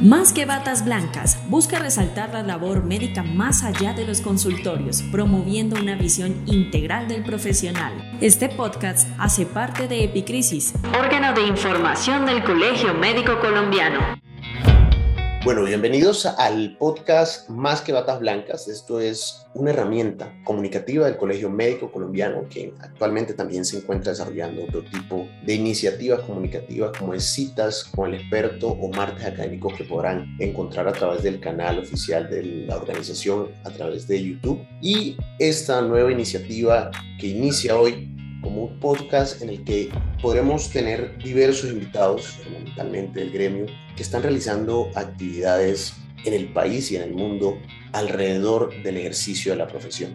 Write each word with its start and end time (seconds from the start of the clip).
Más 0.00 0.32
que 0.32 0.44
batas 0.44 0.84
blancas, 0.84 1.36
busca 1.48 1.80
resaltar 1.80 2.32
la 2.32 2.44
labor 2.44 2.84
médica 2.84 3.24
más 3.24 3.64
allá 3.64 3.94
de 3.94 4.06
los 4.06 4.20
consultorios, 4.20 5.02
promoviendo 5.10 5.74
una 5.74 5.96
visión 5.96 6.40
integral 6.46 7.08
del 7.08 7.24
profesional. 7.24 7.92
Este 8.20 8.48
podcast 8.48 9.08
hace 9.18 9.44
parte 9.44 9.88
de 9.88 10.04
Epicrisis, 10.04 10.72
órgano 10.96 11.32
de 11.32 11.48
información 11.48 12.26
del 12.26 12.44
Colegio 12.44 12.94
Médico 12.94 13.40
Colombiano. 13.40 13.98
Bueno, 15.44 15.62
bienvenidos 15.62 16.26
al 16.26 16.76
podcast 16.78 17.48
Más 17.48 17.80
que 17.80 17.92
Batas 17.92 18.18
Blancas. 18.18 18.66
Esto 18.66 18.98
es 18.98 19.46
una 19.54 19.70
herramienta 19.70 20.34
comunicativa 20.44 21.06
del 21.06 21.16
Colegio 21.16 21.48
Médico 21.48 21.92
Colombiano 21.92 22.48
que 22.50 22.74
actualmente 22.80 23.34
también 23.34 23.64
se 23.64 23.78
encuentra 23.78 24.10
desarrollando 24.10 24.64
otro 24.64 24.82
tipo 24.82 25.28
de 25.46 25.54
iniciativas 25.54 26.20
comunicativas 26.22 26.98
como 26.98 27.14
es 27.14 27.24
citas 27.24 27.84
con 27.84 28.12
el 28.12 28.20
experto 28.20 28.66
o 28.68 28.90
martes 28.90 29.24
académicos 29.24 29.74
que 29.74 29.84
podrán 29.84 30.26
encontrar 30.40 30.88
a 30.88 30.92
través 30.92 31.22
del 31.22 31.38
canal 31.38 31.78
oficial 31.78 32.28
de 32.28 32.42
la 32.66 32.76
organización 32.76 33.52
a 33.64 33.70
través 33.70 34.08
de 34.08 34.20
YouTube. 34.20 34.60
Y 34.82 35.16
esta 35.38 35.80
nueva 35.82 36.10
iniciativa 36.10 36.90
que 37.20 37.28
inicia 37.28 37.78
hoy 37.78 38.17
como 38.42 38.64
un 38.64 38.80
podcast 38.80 39.42
en 39.42 39.50
el 39.50 39.64
que 39.64 39.90
podremos 40.22 40.70
tener 40.70 41.18
diversos 41.18 41.70
invitados, 41.70 42.26
fundamentalmente 42.26 43.20
del 43.20 43.32
gremio, 43.32 43.66
que 43.96 44.02
están 44.02 44.22
realizando 44.22 44.90
actividades 44.94 45.94
en 46.24 46.34
el 46.34 46.52
país 46.52 46.90
y 46.90 46.96
en 46.96 47.02
el 47.02 47.14
mundo 47.14 47.58
alrededor 47.92 48.70
del 48.82 48.96
ejercicio 48.96 49.52
de 49.52 49.58
la 49.58 49.66
profesión. 49.66 50.14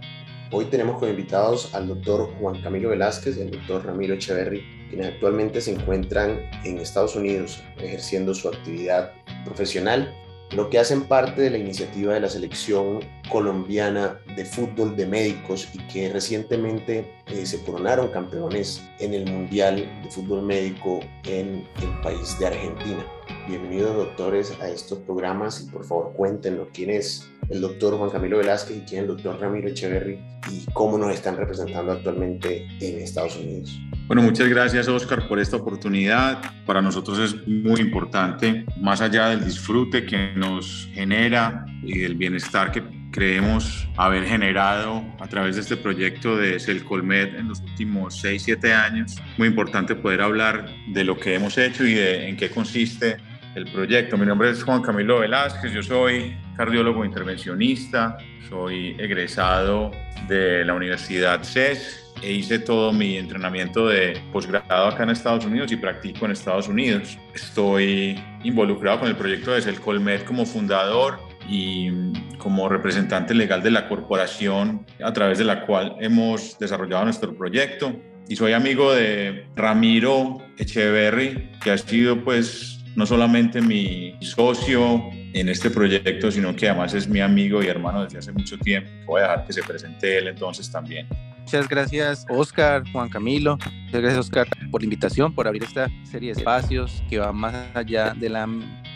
Hoy 0.51 0.65
tenemos 0.65 0.99
como 0.99 1.09
invitados 1.09 1.73
al 1.73 1.87
doctor 1.87 2.31
Juan 2.39 2.61
Camilo 2.61 2.89
Velázquez 2.89 3.37
y 3.37 3.41
al 3.41 3.51
doctor 3.51 3.85
Ramiro 3.85 4.13
Echeverry, 4.13 4.63
quienes 4.89 5.07
actualmente 5.07 5.61
se 5.61 5.71
encuentran 5.71 6.39
en 6.63 6.77
Estados 6.77 7.15
Unidos 7.15 7.63
ejerciendo 7.77 8.35
su 8.35 8.49
actividad 8.49 9.11
profesional 9.45 10.13
lo 10.55 10.69
que 10.69 10.77
hacen 10.77 11.03
parte 11.03 11.41
de 11.41 11.49
la 11.49 11.57
iniciativa 11.57 12.13
de 12.13 12.19
la 12.19 12.29
selección 12.29 12.99
colombiana 13.31 14.19
de 14.35 14.45
fútbol 14.45 14.95
de 14.95 15.07
médicos 15.07 15.67
y 15.73 15.79
que 15.87 16.13
recientemente 16.13 17.11
eh, 17.27 17.45
se 17.45 17.63
coronaron 17.63 18.09
campeones 18.09 18.83
en 18.99 19.13
el 19.13 19.29
Mundial 19.29 19.77
de 20.03 20.11
Fútbol 20.11 20.43
Médico 20.43 20.99
en 21.25 21.67
el 21.81 22.01
país 22.03 22.37
de 22.37 22.47
Argentina. 22.47 23.03
Bienvenidos 23.47 23.95
doctores 23.95 24.53
a 24.61 24.69
estos 24.69 24.99
programas 24.99 25.61
y 25.61 25.71
por 25.71 25.85
favor 25.85 26.13
cuéntenos 26.13 26.67
quién 26.71 26.91
es 26.91 27.27
el 27.49 27.61
doctor 27.61 27.97
Juan 27.97 28.11
Camilo 28.11 28.37
Velázquez 28.37 28.77
y 28.77 28.81
quién 28.81 29.03
es 29.03 29.09
el 29.09 29.15
doctor 29.15 29.39
Ramiro 29.39 29.69
Echeverry 29.69 30.19
y 30.51 30.65
cómo 30.73 30.97
nos 30.97 31.13
están 31.13 31.35
representando 31.35 31.93
actualmente 31.93 32.67
en 32.79 32.99
Estados 32.99 33.35
Unidos. 33.37 33.77
Bueno, 34.05 34.21
muchas 34.21 34.49
gracias 34.49 34.89
Oscar 34.89 35.29
por 35.29 35.39
esta 35.39 35.55
oportunidad. 35.55 36.41
Para 36.65 36.81
nosotros 36.81 37.19
es 37.19 37.47
muy 37.47 37.79
importante, 37.79 38.65
más 38.81 38.99
allá 38.99 39.29
del 39.29 39.45
disfrute 39.45 40.05
que 40.05 40.33
nos 40.35 40.89
genera 40.93 41.65
y 41.81 41.99
del 41.99 42.15
bienestar 42.15 42.71
que 42.73 42.83
creemos 43.11 43.87
haber 43.95 44.25
generado 44.25 45.05
a 45.19 45.27
través 45.27 45.55
de 45.55 45.61
este 45.61 45.77
proyecto 45.77 46.35
de 46.35 46.59
Celcolmed 46.59 47.35
en 47.35 47.47
los 47.47 47.61
últimos 47.61 48.19
6, 48.19 48.43
7 48.43 48.73
años. 48.73 49.21
Muy 49.37 49.47
importante 49.47 49.95
poder 49.95 50.21
hablar 50.21 50.67
de 50.87 51.03
lo 51.05 51.17
que 51.17 51.35
hemos 51.35 51.57
hecho 51.57 51.85
y 51.85 51.93
de 51.93 52.27
en 52.27 52.35
qué 52.35 52.49
consiste 52.49 53.17
el 53.55 53.71
proyecto. 53.71 54.17
Mi 54.17 54.25
nombre 54.25 54.49
es 54.49 54.63
Juan 54.63 54.81
Camilo 54.81 55.19
Velázquez, 55.19 55.71
yo 55.71 55.81
soy 55.81 56.35
cardiólogo 56.57 57.05
intervencionista, 57.05 58.17
soy 58.49 58.97
egresado 58.99 59.91
de 60.27 60.65
la 60.65 60.73
Universidad 60.73 61.41
CES 61.43 62.02
e 62.23 62.31
hice 62.31 62.59
todo 62.59 62.93
mi 62.93 63.17
entrenamiento 63.17 63.87
de 63.87 64.17
posgrado 64.31 64.87
acá 64.87 65.03
en 65.03 65.09
Estados 65.09 65.45
Unidos 65.45 65.71
y 65.71 65.75
practico 65.75 66.25
en 66.25 66.31
Estados 66.31 66.67
Unidos. 66.67 67.17
Estoy 67.35 68.19
involucrado 68.43 69.01
con 69.01 69.09
el 69.09 69.15
proyecto 69.15 69.51
de 69.51 69.61
Celcolmed 69.61 70.21
como 70.21 70.45
fundador 70.45 71.19
y 71.49 71.91
como 72.37 72.69
representante 72.69 73.33
legal 73.33 73.61
de 73.61 73.71
la 73.71 73.89
corporación 73.89 74.85
a 75.03 75.11
través 75.11 75.37
de 75.37 75.43
la 75.43 75.65
cual 75.65 75.97
hemos 75.99 76.57
desarrollado 76.57 77.03
nuestro 77.05 77.35
proyecto. 77.35 77.93
Y 78.29 78.37
soy 78.37 78.53
amigo 78.53 78.93
de 78.93 79.45
Ramiro 79.55 80.37
Echeverry, 80.57 81.51
que 81.61 81.71
ha 81.71 81.77
sido 81.77 82.23
pues 82.23 82.79
no 82.95 83.05
solamente 83.05 83.59
mi 83.59 84.15
socio 84.21 85.03
en 85.33 85.49
este 85.49 85.69
proyecto, 85.69 86.31
sino 86.31 86.55
que 86.55 86.69
además 86.69 86.93
es 86.93 87.07
mi 87.07 87.19
amigo 87.19 87.61
y 87.61 87.67
hermano 87.67 88.03
desde 88.03 88.19
hace 88.19 88.31
mucho 88.31 88.57
tiempo. 88.57 88.89
Voy 89.07 89.19
a 89.19 89.23
dejar 89.23 89.45
que 89.45 89.53
se 89.53 89.63
presente 89.63 90.19
él 90.19 90.27
entonces 90.29 90.71
también. 90.71 91.07
Muchas 91.43 91.67
gracias 91.67 92.25
Oscar, 92.29 92.83
Juan 92.91 93.09
Camilo. 93.09 93.57
Muchas 93.85 94.01
gracias 94.01 94.19
Oscar 94.19 94.47
por 94.71 94.81
la 94.81 94.85
invitación, 94.85 95.35
por 95.35 95.47
abrir 95.47 95.63
esta 95.63 95.89
serie 96.03 96.33
de 96.33 96.39
espacios 96.39 97.03
que 97.09 97.19
van 97.19 97.35
más 97.35 97.53
allá 97.75 98.13
del 98.13 98.35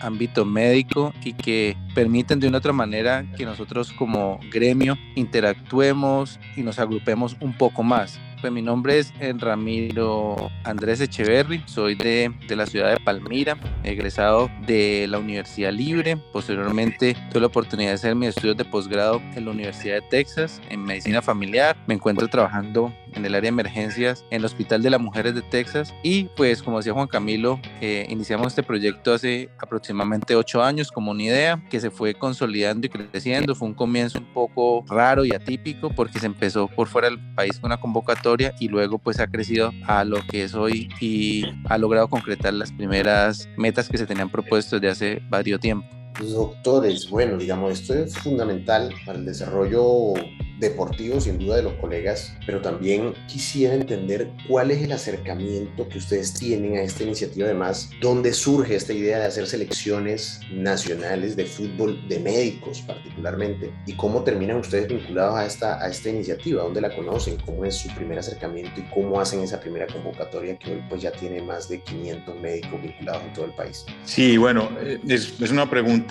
ámbito 0.01 0.45
médico 0.45 1.13
y 1.23 1.33
que 1.33 1.77
permiten 1.93 2.39
de 2.39 2.47
una 2.47 2.57
otra 2.57 2.73
manera 2.73 3.25
que 3.37 3.45
nosotros 3.45 3.91
como 3.93 4.39
gremio 4.51 4.97
interactuemos 5.15 6.39
y 6.55 6.61
nos 6.61 6.79
agrupemos 6.79 7.35
un 7.41 7.53
poco 7.53 7.83
más. 7.83 8.19
Pues 8.39 8.53
mi 8.53 8.61
nombre 8.61 8.99
es 8.99 9.13
Ramiro 9.39 10.51
Andrés 10.63 11.01
Echeverry, 11.01 11.63
soy 11.65 11.95
de, 11.95 12.31
de, 12.47 12.55
la 12.55 12.67
ciudad 12.67 12.91
de 12.91 12.99
Palmira, 12.99 13.57
egresado 13.83 14.51
de 14.67 15.07
la 15.09 15.17
Universidad 15.17 15.71
Libre. 15.71 16.17
Posteriormente 16.31 17.15
tuve 17.31 17.41
la 17.41 17.47
oportunidad 17.47 17.89
de 17.89 17.95
hacer 17.95 18.15
mis 18.15 18.29
estudios 18.29 18.55
de 18.55 18.65
posgrado 18.65 19.19
en 19.35 19.45
la 19.45 19.51
Universidad 19.51 19.95
de 19.95 20.01
Texas 20.03 20.61
en 20.69 20.83
medicina 20.83 21.23
familiar. 21.23 21.75
Me 21.87 21.95
encuentro 21.95 22.27
trabajando 22.27 22.93
en 23.17 23.25
el 23.25 23.35
área 23.35 23.49
de 23.49 23.53
emergencias 23.53 24.23
en 24.29 24.37
el 24.37 24.45
Hospital 24.45 24.81
de 24.81 24.89
las 24.89 25.01
Mujeres 25.01 25.35
de 25.35 25.41
Texas 25.41 25.93
y 26.03 26.25
pues 26.35 26.63
como 26.63 26.77
decía 26.77 26.93
Juan 26.93 27.07
Camilo, 27.07 27.59
eh, 27.81 28.05
iniciamos 28.09 28.47
este 28.47 28.63
proyecto 28.63 29.13
hace 29.13 29.49
aproximadamente 29.57 30.35
ocho 30.35 30.63
años 30.63 30.91
como 30.91 31.11
una 31.11 31.23
idea 31.23 31.63
que 31.69 31.79
se 31.79 31.91
fue 31.91 32.13
consolidando 32.13 32.87
y 32.87 32.89
creciendo. 32.89 33.55
Fue 33.55 33.67
un 33.67 33.73
comienzo 33.73 34.19
un 34.19 34.33
poco 34.33 34.85
raro 34.87 35.25
y 35.25 35.33
atípico 35.33 35.89
porque 35.89 36.19
se 36.19 36.27
empezó 36.27 36.67
por 36.67 36.87
fuera 36.87 37.09
del 37.09 37.19
país 37.35 37.59
con 37.59 37.69
una 37.69 37.79
convocatoria 37.79 38.53
y 38.59 38.67
luego 38.67 38.99
pues 38.99 39.19
ha 39.19 39.27
crecido 39.27 39.71
a 39.85 40.03
lo 40.03 40.21
que 40.27 40.43
es 40.43 40.53
hoy 40.53 40.89
y 40.99 41.45
ha 41.65 41.77
logrado 41.77 42.07
concretar 42.07 42.53
las 42.53 42.71
primeras 42.71 43.49
metas 43.57 43.89
que 43.89 43.97
se 43.97 44.05
tenían 44.05 44.29
propuesto 44.29 44.79
desde 44.79 44.89
hace 44.89 45.21
varios 45.29 45.57
tiempo. 45.59 45.96
Doctores, 46.19 47.09
bueno, 47.09 47.37
digamos, 47.37 47.79
esto 47.79 47.93
es 47.93 48.17
fundamental 48.17 48.91
para 49.05 49.19
el 49.19 49.25
desarrollo 49.25 50.13
deportivo, 50.59 51.21
sin 51.21 51.37
duda, 51.37 51.57
de 51.57 51.63
los 51.63 51.73
colegas, 51.73 52.33
pero 52.45 52.61
también 52.61 53.13
quisiera 53.27 53.75
entender 53.75 54.31
cuál 54.47 54.71
es 54.71 54.81
el 54.81 54.91
acercamiento 54.91 55.87
que 55.87 55.99
ustedes 55.99 56.33
tienen 56.33 56.77
a 56.77 56.81
esta 56.81 57.03
iniciativa, 57.03 57.45
además, 57.45 57.91
dónde 58.01 58.33
surge 58.33 58.75
esta 58.75 58.93
idea 58.93 59.19
de 59.19 59.25
hacer 59.25 59.45
selecciones 59.45 60.39
nacionales 60.51 61.35
de 61.35 61.45
fútbol 61.45 62.07
de 62.07 62.19
médicos 62.19 62.81
particularmente, 62.81 63.71
y 63.85 63.93
cómo 63.93 64.23
terminan 64.23 64.57
ustedes 64.57 64.87
vinculados 64.87 65.35
a 65.35 65.45
esta, 65.45 65.83
a 65.83 65.87
esta 65.89 66.09
iniciativa, 66.09 66.63
dónde 66.63 66.81
la 66.81 66.95
conocen, 66.95 67.37
cómo 67.45 67.63
es 67.63 67.75
su 67.75 67.89
primer 67.89 68.17
acercamiento 68.17 68.79
y 68.79 68.83
cómo 68.93 69.19
hacen 69.19 69.41
esa 69.41 69.59
primera 69.59 69.85
convocatoria 69.85 70.57
que 70.57 70.71
hoy 70.71 70.83
pues 70.89 71.03
ya 71.03 71.11
tiene 71.11 71.41
más 71.43 71.69
de 71.69 71.81
500 71.81 72.41
médicos 72.41 72.81
vinculados 72.81 73.23
en 73.23 73.33
todo 73.33 73.45
el 73.45 73.51
país. 73.51 73.85
Sí, 74.05 74.37
bueno, 74.37 74.69
es, 75.07 75.39
es 75.39 75.51
una 75.51 75.69
pregunta 75.69 76.06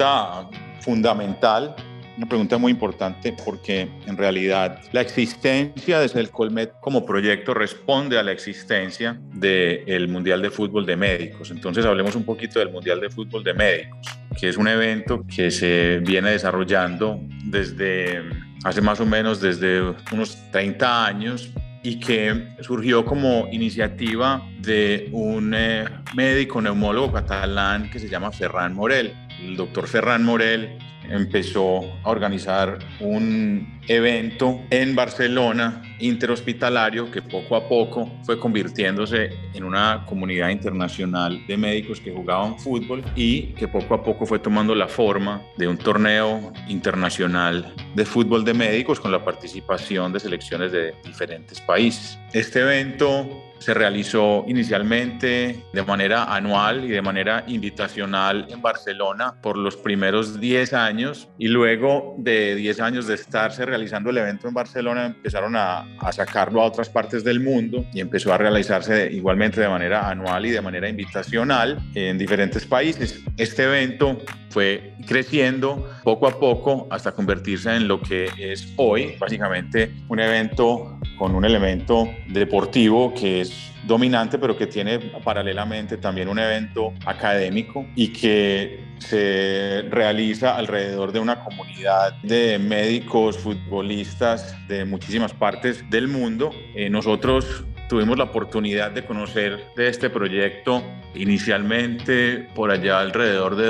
fundamental 0.81 1.75
una 2.17 2.27
pregunta 2.27 2.57
muy 2.57 2.73
importante 2.73 3.35
porque 3.45 3.89
en 4.07 4.17
realidad 4.17 4.81
la 4.93 5.03
existencia 5.03 6.01
de 6.01 6.09
Celcolmed 6.09 6.71
como 6.81 7.05
proyecto 7.05 7.53
responde 7.53 8.19
a 8.19 8.23
la 8.23 8.33
existencia 8.33 9.21
del 9.35 10.09
Mundial 10.09 10.41
de 10.41 10.51
Fútbol 10.51 10.87
de 10.87 10.97
Médicos. 10.97 11.51
Entonces 11.51 11.85
hablemos 11.85 12.17
un 12.17 12.25
poquito 12.25 12.59
del 12.59 12.71
Mundial 12.71 13.01
de 13.01 13.11
Fútbol 13.11 13.45
de 13.45 13.53
Médicos, 13.53 13.99
que 14.41 14.49
es 14.49 14.57
un 14.57 14.67
evento 14.67 15.25
que 15.27 15.51
se 15.51 15.99
viene 15.99 16.31
desarrollando 16.31 17.21
desde 17.45 18.23
hace 18.65 18.81
más 18.81 18.99
o 19.01 19.07
menos 19.07 19.41
desde 19.41 19.83
unos 20.11 20.39
30 20.53 21.07
años 21.07 21.53
y 21.83 22.01
que 22.01 22.49
surgió 22.63 23.05
como 23.05 23.47
iniciativa 23.53 24.43
de 24.61 25.09
un 25.13 25.55
eh, 25.55 25.85
médico 26.15 26.61
neumólogo 26.61 27.13
catalán 27.13 27.91
que 27.91 28.01
se 28.01 28.09
llama 28.09 28.33
Ferran 28.33 28.75
Morel. 28.75 29.15
El 29.41 29.57
doctor 29.57 29.87
Ferran 29.87 30.25
Morel 30.25 30.79
empezó 31.11 31.81
a 32.03 32.11
organizar 32.11 32.79
un 33.01 33.79
evento 33.89 34.61
en 34.71 34.97
Barcelona 34.97 35.83
interhospitalario 36.01 37.11
que 37.11 37.23
poco 37.23 37.57
a 37.57 37.69
poco 37.69 38.11
fue 38.25 38.39
convirtiéndose 38.39 39.31
en 39.55 39.65
una 39.65 40.05
comunidad 40.07 40.51
internacional 40.51 41.47
de 41.47 41.57
médicos 41.57 42.01
que 42.01 42.13
jugaban 42.13 42.59
fútbol 42.59 43.03
y 43.15 43.55
que 43.55 43.69
poco 43.69 43.95
a 43.95 44.03
poco 44.03 44.27
fue 44.27 44.39
tomando 44.39 44.75
la 44.75 44.89
forma 44.89 45.43
de 45.57 45.69
un 45.69 45.79
torneo 45.79 46.53
internacional 46.69 47.73
de 47.95 48.05
fútbol 48.05 48.45
de 48.45 48.55
médicos 48.55 49.01
con 49.01 49.13
la 49.13 49.25
participación 49.25 50.13
de 50.13 50.21
selecciones 50.21 50.73
de 50.73 50.95
diferentes 51.05 51.61
países. 51.61 52.19
Este 52.33 52.61
evento 52.61 53.46
se 53.59 53.75
realizó 53.75 54.45
inicialmente 54.47 55.65
de 55.73 55.83
manera 55.83 56.25
anual 56.25 56.85
y 56.85 56.89
de 56.89 57.03
manera 57.03 57.45
invitacional 57.47 58.47
en 58.51 58.63
Barcelona 58.63 59.35
por 59.43 59.57
los 59.57 59.77
primeros 59.77 60.41
10 60.41 60.73
años 60.75 61.29
y 61.39 61.49
luego 61.49 62.15
de 62.19 62.55
10 62.55 62.81
años 62.81 63.07
de 63.07 63.15
estarse 63.15 63.65
realizando 63.65 64.11
el 64.11 64.19
evento 64.19 64.49
en 64.49 64.55
Barcelona 64.55 65.07
empezaron 65.07 65.57
a, 65.57 65.87
a 66.01 66.13
sacarlo 66.13 66.63
a 66.63 66.65
otras 66.65 66.89
partes 66.89 67.25
del 67.25 67.41
mundo 67.41 67.85
y 67.93 68.01
empezó 68.01 68.33
a 68.33 68.39
realizarse 68.39 69.11
igualmente 69.13 69.61
de 69.61 69.69
manera 69.69 70.09
anual 70.09 70.47
y 70.47 70.51
de 70.51 70.61
manera 70.61 70.89
invitacional 70.89 71.79
en 71.95 72.19
diferentes 72.19 72.65
países. 72.67 73.23
Este 73.37 73.65
evento 73.65 74.19
fue 74.51 74.95
creciendo 75.07 75.91
poco 76.03 76.27
a 76.27 76.41
poco 76.41 76.87
hasta 76.91 77.13
convertirse 77.13 77.75
en 77.75 77.89
lo 77.89 78.01
que 78.01 78.31
es 78.39 78.73
hoy, 78.77 79.17
básicamente 79.19 79.93
un 80.09 80.21
evento 80.21 80.99
con 81.19 81.35
un 81.35 81.45
elemento 81.45 82.09
deportivo 82.29 83.13
que 83.15 83.41
es 83.43 83.73
dominante, 83.87 84.39
pero 84.39 84.57
que 84.57 84.67
tiene 84.67 84.99
paralelamente 84.99 85.97
también 85.97 86.29
un 86.29 86.39
evento 86.39 86.93
académico 87.05 87.87
y 87.95 88.09
que 88.09 88.85
se 88.99 89.85
realiza 89.91 90.57
alrededor 90.57 91.13
de 91.13 91.21
una 91.21 91.45
comunidad 91.45 92.15
de 92.23 92.59
médicos, 92.59 93.39
futbolistas 93.39 94.57
de 94.69 94.85
muchísimas 94.85 95.33
partes 95.33 95.89
del 95.91 96.09
mundo. 96.09 96.51
Eh, 96.75 96.91
nosotros 96.91 97.65
tuvimos 97.89 98.19
la 98.19 98.25
oportunidad 98.25 98.91
de 98.91 99.05
conocer 99.05 99.65
de 99.77 99.89
este 99.89 100.11
proyecto 100.11 100.83
inicialmente 101.15 102.49
por 102.55 102.71
allá 102.71 103.01
alrededor 103.01 103.57
de 103.57 103.69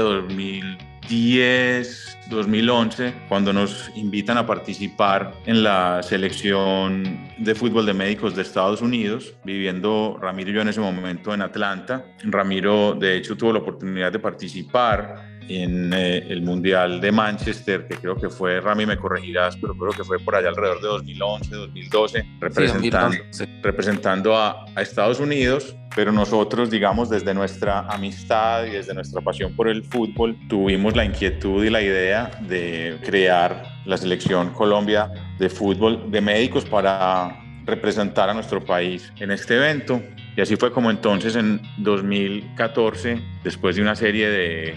2010, 1.06 2.18
2011, 2.30 3.14
cuando 3.28 3.52
nos 3.52 3.90
invitan 3.94 4.38
a 4.38 4.46
participar 4.46 5.32
en 5.46 5.62
la 5.62 6.02
selección 6.02 7.20
de 7.38 7.54
fútbol 7.54 7.86
de 7.86 7.94
médicos 7.94 8.34
de 8.34 8.42
Estados 8.42 8.82
Unidos, 8.82 9.34
viviendo 9.44 10.18
Ramiro 10.20 10.50
y 10.50 10.54
yo 10.54 10.62
en 10.62 10.68
ese 10.68 10.80
momento 10.80 11.32
en 11.32 11.42
Atlanta. 11.42 12.04
Ramiro, 12.24 12.94
de 12.94 13.16
hecho, 13.16 13.36
tuvo 13.36 13.52
la 13.52 13.60
oportunidad 13.60 14.10
de 14.10 14.18
participar 14.18 15.35
en 15.48 15.92
eh, 15.92 16.26
el 16.28 16.42
Mundial 16.42 17.00
de 17.00 17.12
Manchester, 17.12 17.86
que 17.86 17.96
creo 17.96 18.16
que 18.16 18.28
fue, 18.28 18.60
Rami 18.60 18.86
me 18.86 18.96
corregirás, 18.96 19.56
pero 19.56 19.74
creo 19.74 19.92
que 19.92 20.04
fue 20.04 20.18
por 20.18 20.34
allá 20.34 20.48
alrededor 20.48 20.80
de 20.80 20.88
2011, 20.88 21.54
2012, 21.54 22.26
representando, 22.40 23.16
representando 23.62 24.36
a, 24.36 24.66
a, 24.74 24.82
Estados 24.82 25.20
Unidos, 25.20 25.76
pero 25.94 26.12
nosotros, 26.12 26.70
digamos, 26.70 27.08
desde 27.08 27.32
nuestra 27.34 27.80
amistad 27.80 28.66
y 28.66 28.70
desde 28.70 28.94
nuestra 28.94 29.20
pasión 29.20 29.54
por 29.54 29.68
el 29.68 29.84
fútbol, 29.84 30.36
tuvimos 30.48 30.96
la 30.96 31.04
inquietud 31.04 31.64
y 31.64 31.70
la 31.70 31.82
idea 31.82 32.30
de 32.48 32.98
crear 33.04 33.62
la 33.84 33.96
selección 33.96 34.50
Colombia 34.50 35.10
de 35.38 35.48
fútbol 35.48 36.10
de 36.10 36.20
médicos 36.20 36.64
para 36.64 37.45
representar 37.66 38.30
a 38.30 38.34
nuestro 38.34 38.64
país 38.64 39.12
en 39.18 39.30
este 39.30 39.56
evento. 39.56 40.00
Y 40.36 40.40
así 40.40 40.56
fue 40.56 40.70
como 40.72 40.90
entonces 40.90 41.34
en 41.36 41.60
2014, 41.78 43.20
después 43.42 43.76
de 43.76 43.82
una 43.82 43.96
serie 43.96 44.28
de, 44.28 44.74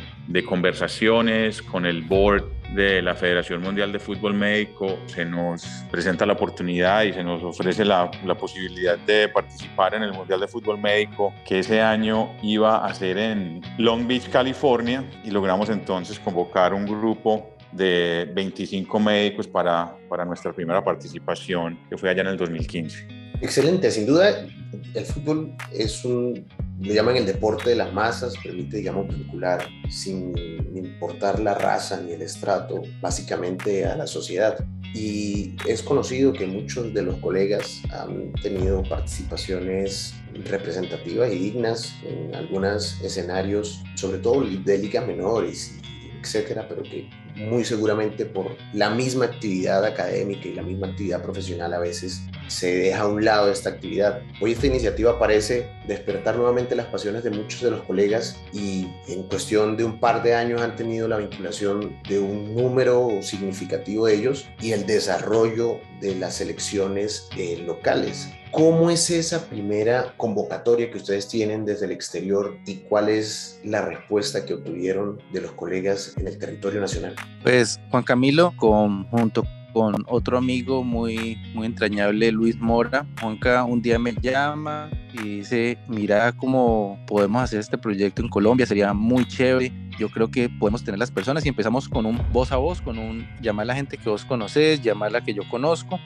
conversaciones 0.48 1.62
con 1.62 1.86
el 1.86 2.02
board 2.02 2.46
de 2.74 3.02
la 3.02 3.14
Federación 3.14 3.62
Mundial 3.62 3.92
de 3.92 4.00
Fútbol 4.00 4.34
Médico, 4.34 4.98
se 5.08 5.26
nos 5.26 5.66
presenta 5.92 6.26
la 6.26 6.34
oportunidad 6.34 7.04
y 7.04 7.12
se 7.12 7.24
nos 7.24 7.44
ofrece 7.44 7.84
la, 7.84 8.10
la, 8.26 8.36
posibilidad 8.36 8.98
de 8.98 9.28
participar 9.28 9.96
en 9.96 10.04
el 10.04 10.14
Mundial 10.14 10.40
de 10.40 10.48
Fútbol 10.48 10.80
Médico, 10.80 11.34
que 11.46 11.60
ese 11.60 11.82
año 11.82 12.30
iba 12.42 12.86
a 12.86 12.94
ser 12.94 13.18
en 13.18 13.62
Long 13.78 14.08
Beach, 14.08 14.30
California, 14.30 15.04
y 15.26 15.32
logramos 15.32 15.70
entonces 15.70 16.20
convocar 16.20 16.74
un 16.74 16.86
grupo 16.86 17.59
de 17.72 18.30
25 18.34 19.00
médicos 19.00 19.48
para, 19.48 19.96
para 20.10 20.26
nuestra 20.26 20.54
primera 20.54 20.84
participación, 20.84 21.80
que 21.90 21.98
fue 21.98 22.10
allá 22.10 22.22
en 22.22 22.28
el 22.28 22.38
2015. 22.38 23.08
Excelente, 23.42 23.90
sin 23.92 24.06
duda 24.06 24.46
el 24.94 25.06
fútbol 25.06 25.56
es 25.74 26.04
un, 26.06 26.46
le 26.80 26.94
llaman 26.94 27.18
el 27.18 27.26
deporte 27.26 27.72
de 27.72 27.76
las 27.76 27.94
masas, 27.94 28.36
permite, 28.44 28.78
digamos, 28.78 29.08
vincular 29.08 29.68
sin 29.90 30.34
importar 30.76 31.40
la 31.40 31.54
raza 31.56 32.00
ni 32.02 32.14
el 32.14 32.22
estrato, 32.22 32.82
básicamente 33.02 33.86
a 33.86 33.96
la 33.96 34.08
sociedad. 34.08 34.58
Y 34.94 35.56
es 35.68 35.84
conocido 35.84 36.34
que 36.34 36.48
muchos 36.48 36.94
de 36.94 37.04
los 37.04 37.16
colegas 37.18 37.82
han 37.92 38.34
tenido 38.42 38.82
participaciones 38.84 40.16
representativas 40.46 41.32
y 41.32 41.38
dignas 41.38 41.94
en 42.04 42.34
algunos 42.34 43.00
escenarios, 43.02 43.84
sobre 43.96 44.18
todo 44.20 44.44
de 44.44 44.78
ligas 44.78 45.06
menores, 45.06 45.80
etcétera, 46.22 46.68
pero 46.68 46.84
que 46.84 47.10
muy 47.36 47.64
seguramente 47.64 48.26
por 48.26 48.56
la 48.74 48.90
misma 48.90 49.26
actividad 49.26 49.86
académica 49.86 50.48
y 50.48 50.54
la 50.54 50.64
misma 50.64 50.88
actividad 50.88 51.22
profesional 51.22 51.74
a 51.74 51.80
veces 51.80 52.22
se 52.50 52.76
deja 52.76 53.02
a 53.02 53.08
un 53.08 53.24
lado 53.24 53.52
esta 53.52 53.70
actividad. 53.70 54.22
Hoy 54.42 54.54
esta 54.54 54.68
iniciativa 54.68 55.18
parece 55.18 55.70
despertar 55.88 56.36
nuevamente 56.36 56.76
las 56.76 56.88
pasiones 56.88 57.24
de 57.24 57.32
muchos 57.32 57.62
de 57.62 57.72
los 57.72 57.82
colegas 57.84 58.38
y 58.52 58.88
en 59.08 59.24
cuestión 59.24 59.78
de 59.78 59.84
un 59.84 60.00
par 60.00 60.22
de 60.24 60.36
años 60.36 60.62
han 60.62 60.76
tenido 60.76 61.08
la 61.08 61.18
vinculación 61.18 61.98
de 62.08 62.20
un 62.20 62.56
número 62.56 63.10
significativo 63.22 64.08
de 64.08 64.16
ellos 64.16 64.48
y 64.62 64.72
el 64.72 64.86
desarrollo 64.86 65.80
de 66.02 66.16
las 66.16 66.36
selecciones 66.36 67.30
eh, 67.38 67.64
locales. 67.66 68.30
¿Cómo 68.52 68.90
es 68.90 69.12
esa 69.12 69.48
primera 69.48 70.16
convocatoria 70.18 70.90
que 70.90 70.98
ustedes 70.98 71.28
tienen 71.28 71.66
desde 71.66 71.86
el 71.86 71.92
exterior 71.92 72.58
y 72.66 72.78
cuál 72.78 73.10
es 73.10 73.60
la 73.64 73.84
respuesta 73.84 74.44
que 74.44 74.56
obtuvieron 74.56 75.22
de 75.32 75.42
los 75.42 75.52
colegas 75.52 76.16
en 76.18 76.28
el 76.28 76.40
territorio 76.40 76.82
nacional? 76.82 77.16
Pues 77.44 77.80
Juan 77.92 78.04
Camilo, 78.04 78.52
con, 78.58 79.08
junto 79.10 79.44
con 79.74 79.96
otro 80.08 80.38
amigo 80.38 80.84
muy, 80.84 81.38
muy 81.54 81.66
entrañable, 81.66 82.32
Luis 82.32 82.58
Mora. 82.60 83.06
Juanca 83.22 83.64
un 83.64 83.82
día 83.82 84.00
me 84.00 84.14
llama 84.14 84.90
y 85.14 85.38
dice, 85.38 85.78
mira 85.88 86.32
cómo 86.34 87.00
podemos 87.08 87.44
hacer 87.44 87.60
este 87.60 87.78
proyecto 87.78 88.22
en 88.22 88.30
Colombia, 88.30 88.66
sería 88.66 88.94
muy 88.94 89.26
chévere. 89.28 89.72
Yo 89.98 90.10
creo 90.10 90.30
que 90.32 90.50
podemos 90.50 90.84
tener 90.84 91.00
las 91.00 91.12
personas 91.12 91.46
y 91.46 91.50
empezamos 91.50 91.90
con 91.90 92.06
un 92.06 92.22
voz 92.32 92.52
a 92.52 92.58
voz, 92.58 92.82
con 92.82 92.98
un 92.98 93.28
llamar 93.42 93.64
a 93.64 93.68
la 93.68 93.76
gente 93.76 93.98
que 93.98 94.10
vos 94.10 94.26
conoces, 94.26 94.82
llamar 94.82 95.10
a 95.10 95.12
la 95.12 95.22
que 95.22 95.34
yo 95.34 95.44
conozco 95.50 96.00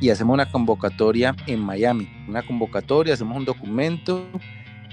y 0.00 0.10
hacemos 0.10 0.34
una 0.34 0.50
convocatoria 0.50 1.34
en 1.46 1.60
Miami. 1.60 2.08
Una 2.28 2.42
convocatoria, 2.42 3.14
hacemos 3.14 3.36
un 3.36 3.44
documento 3.44 4.26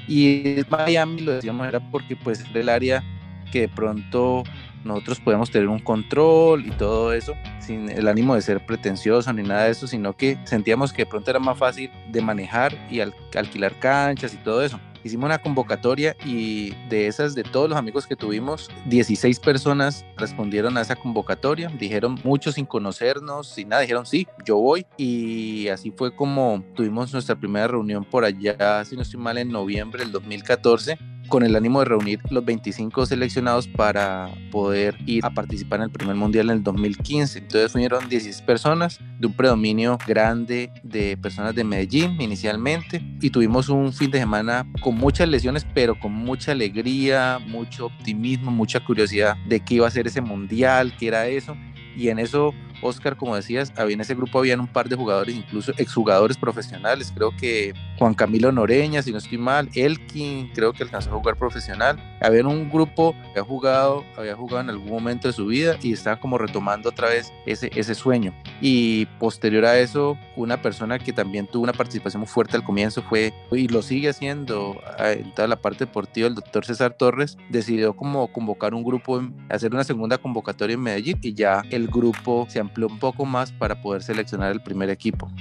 y 0.07 0.57
Miami 0.69 1.21
lo 1.21 1.33
decíamos 1.33 1.67
era 1.67 1.79
porque 1.91 2.15
pues 2.15 2.41
es 2.41 2.55
el 2.55 2.69
área 2.69 3.03
que 3.51 3.61
de 3.61 3.69
pronto 3.69 4.43
nosotros 4.83 5.19
podemos 5.19 5.49
tener 5.51 5.67
un 5.67 5.79
control 5.79 6.65
y 6.65 6.71
todo 6.71 7.13
eso, 7.13 7.33
sin 7.59 7.89
el 7.89 8.07
ánimo 8.07 8.35
de 8.35 8.41
ser 8.41 8.65
pretencioso 8.65 9.31
ni 9.33 9.43
nada 9.43 9.65
de 9.65 9.71
eso, 9.71 9.87
sino 9.87 10.15
que 10.15 10.37
sentíamos 10.45 10.93
que 10.93 11.03
de 11.03 11.05
pronto 11.05 11.29
era 11.29 11.39
más 11.39 11.57
fácil 11.57 11.91
de 12.11 12.21
manejar 12.21 12.75
y 12.89 12.99
alquilar 12.99 13.77
canchas 13.79 14.33
y 14.33 14.37
todo 14.37 14.63
eso. 14.63 14.79
Hicimos 15.03 15.25
una 15.25 15.39
convocatoria 15.39 16.15
y 16.25 16.73
de 16.87 17.07
esas, 17.07 17.35
de 17.35 17.43
todos 17.43 17.69
los 17.69 17.77
amigos 17.77 18.07
que 18.07 18.15
tuvimos, 18.15 18.69
16 18.85 19.37
personas 19.41 20.05
respondieron 20.17 20.77
a 20.77 20.81
esa 20.81 20.95
convocatoria. 20.95 21.67
Dijeron 21.67 22.17
muchos 22.23 22.55
sin 22.55 22.65
conocernos, 22.65 23.47
sin 23.47 23.67
nada, 23.67 23.81
dijeron 23.81 24.05
sí, 24.05 24.27
yo 24.45 24.57
voy. 24.57 24.85
Y 24.95 25.67
así 25.67 25.91
fue 25.91 26.15
como 26.15 26.63
tuvimos 26.73 27.11
nuestra 27.11 27.35
primera 27.35 27.67
reunión 27.67 28.05
por 28.05 28.23
allá, 28.23 28.85
si 28.85 28.95
no 28.95 29.01
estoy 29.01 29.19
mal, 29.19 29.37
en 29.37 29.51
noviembre 29.51 30.03
del 30.03 30.13
2014 30.13 30.97
con 31.33 31.41
el 31.41 31.55
ánimo 31.55 31.79
de 31.79 31.85
reunir 31.85 32.19
los 32.29 32.45
25 32.45 33.07
seleccionados 33.07 33.67
para 33.67 34.29
poder 34.51 34.95
ir 35.07 35.25
a 35.25 35.31
participar 35.31 35.79
en 35.79 35.85
el 35.85 35.89
primer 35.89 36.15
mundial 36.15 36.51
en 36.51 36.57
el 36.57 36.63
2015. 36.63 37.39
Entonces 37.39 37.71
fueron 37.71 38.07
16 38.07 38.43
personas 38.43 38.99
de 39.19 39.25
un 39.25 39.33
predominio 39.33 39.97
grande 40.05 40.71
de 40.83 41.17
personas 41.17 41.55
de 41.55 41.63
Medellín 41.63 42.21
inicialmente 42.21 43.01
y 43.19 43.31
tuvimos 43.31 43.67
un 43.69 43.91
fin 43.93 44.11
de 44.11 44.19
semana 44.19 44.71
con 44.83 44.93
muchas 44.93 45.27
lesiones 45.27 45.65
pero 45.73 45.99
con 45.99 46.11
mucha 46.11 46.51
alegría, 46.51 47.39
mucho 47.47 47.87
optimismo, 47.87 48.51
mucha 48.51 48.79
curiosidad 48.85 49.35
de 49.47 49.59
qué 49.59 49.73
iba 49.73 49.87
a 49.87 49.89
ser 49.89 50.05
ese 50.05 50.21
mundial, 50.21 50.95
qué 50.99 51.07
era 51.07 51.25
eso 51.25 51.57
y 51.97 52.09
en 52.09 52.19
eso 52.19 52.53
Oscar, 52.83 53.15
como 53.15 53.35
decías, 53.35 53.73
había 53.77 53.93
en 53.93 54.01
ese 54.01 54.15
grupo 54.15 54.39
habían 54.39 54.59
un 54.59 54.67
par 54.67 54.89
de 54.89 54.95
jugadores, 54.95 55.35
incluso 55.35 55.71
exjugadores 55.77 56.37
profesionales. 56.37 57.11
Creo 57.15 57.31
que 57.35 57.73
Juan 57.97 58.13
Camilo 58.13 58.51
Noreña, 58.51 59.01
si 59.01 59.11
no 59.11 59.17
estoy 59.17 59.37
mal, 59.37 59.69
Elkin, 59.73 60.49
creo 60.53 60.73
que 60.73 60.83
alcanzó 60.83 61.09
a 61.09 61.13
jugar 61.13 61.37
profesional. 61.37 61.97
Había 62.21 62.45
un 62.45 62.69
grupo 62.69 63.13
que 63.13 63.39
había 63.39 63.43
jugado, 63.43 64.03
había 64.17 64.35
jugado 64.35 64.61
en 64.61 64.69
algún 64.69 64.89
momento 64.89 65.27
de 65.27 65.33
su 65.33 65.45
vida 65.45 65.77
y 65.81 65.93
estaba 65.93 66.19
como 66.19 66.37
retomando 66.37 66.89
otra 66.89 67.09
vez 67.09 67.31
ese, 67.45 67.71
ese 67.75 67.95
sueño. 67.95 68.33
Y 68.61 69.05
posterior 69.19 69.65
a 69.65 69.79
eso, 69.79 70.17
una 70.35 70.61
persona 70.61 70.99
que 70.99 71.13
también 71.13 71.47
tuvo 71.47 71.63
una 71.63 71.73
participación 71.73 72.21
muy 72.21 72.27
fuerte 72.27 72.57
al 72.57 72.63
comienzo 72.63 73.01
fue, 73.03 73.33
y 73.51 73.67
lo 73.67 73.81
sigue 73.81 74.09
haciendo 74.09 74.75
en 74.99 75.31
toda 75.31 75.47
la 75.47 75.55
parte 75.55 75.85
deportiva, 75.85 76.27
el 76.27 76.35
doctor 76.35 76.65
César 76.65 76.93
Torres, 76.93 77.37
decidió 77.49 77.95
como 77.95 78.27
convocar 78.27 78.73
un 78.73 78.83
grupo, 78.83 79.21
hacer 79.49 79.73
una 79.73 79.83
segunda 79.83 80.17
convocatoria 80.17 80.73
en 80.73 80.81
Medellín 80.81 81.19
y 81.21 81.33
ya 81.33 81.63
el 81.69 81.87
grupo 81.87 82.45
se 82.49 82.59
amplió 82.59 82.72
un 82.81 82.99
poco 82.99 83.25
más 83.25 83.51
para 83.51 83.81
poder 83.81 84.03
seleccionar 84.03 84.51
el 84.51 84.61
primer 84.61 84.89
equipo. 84.89 85.31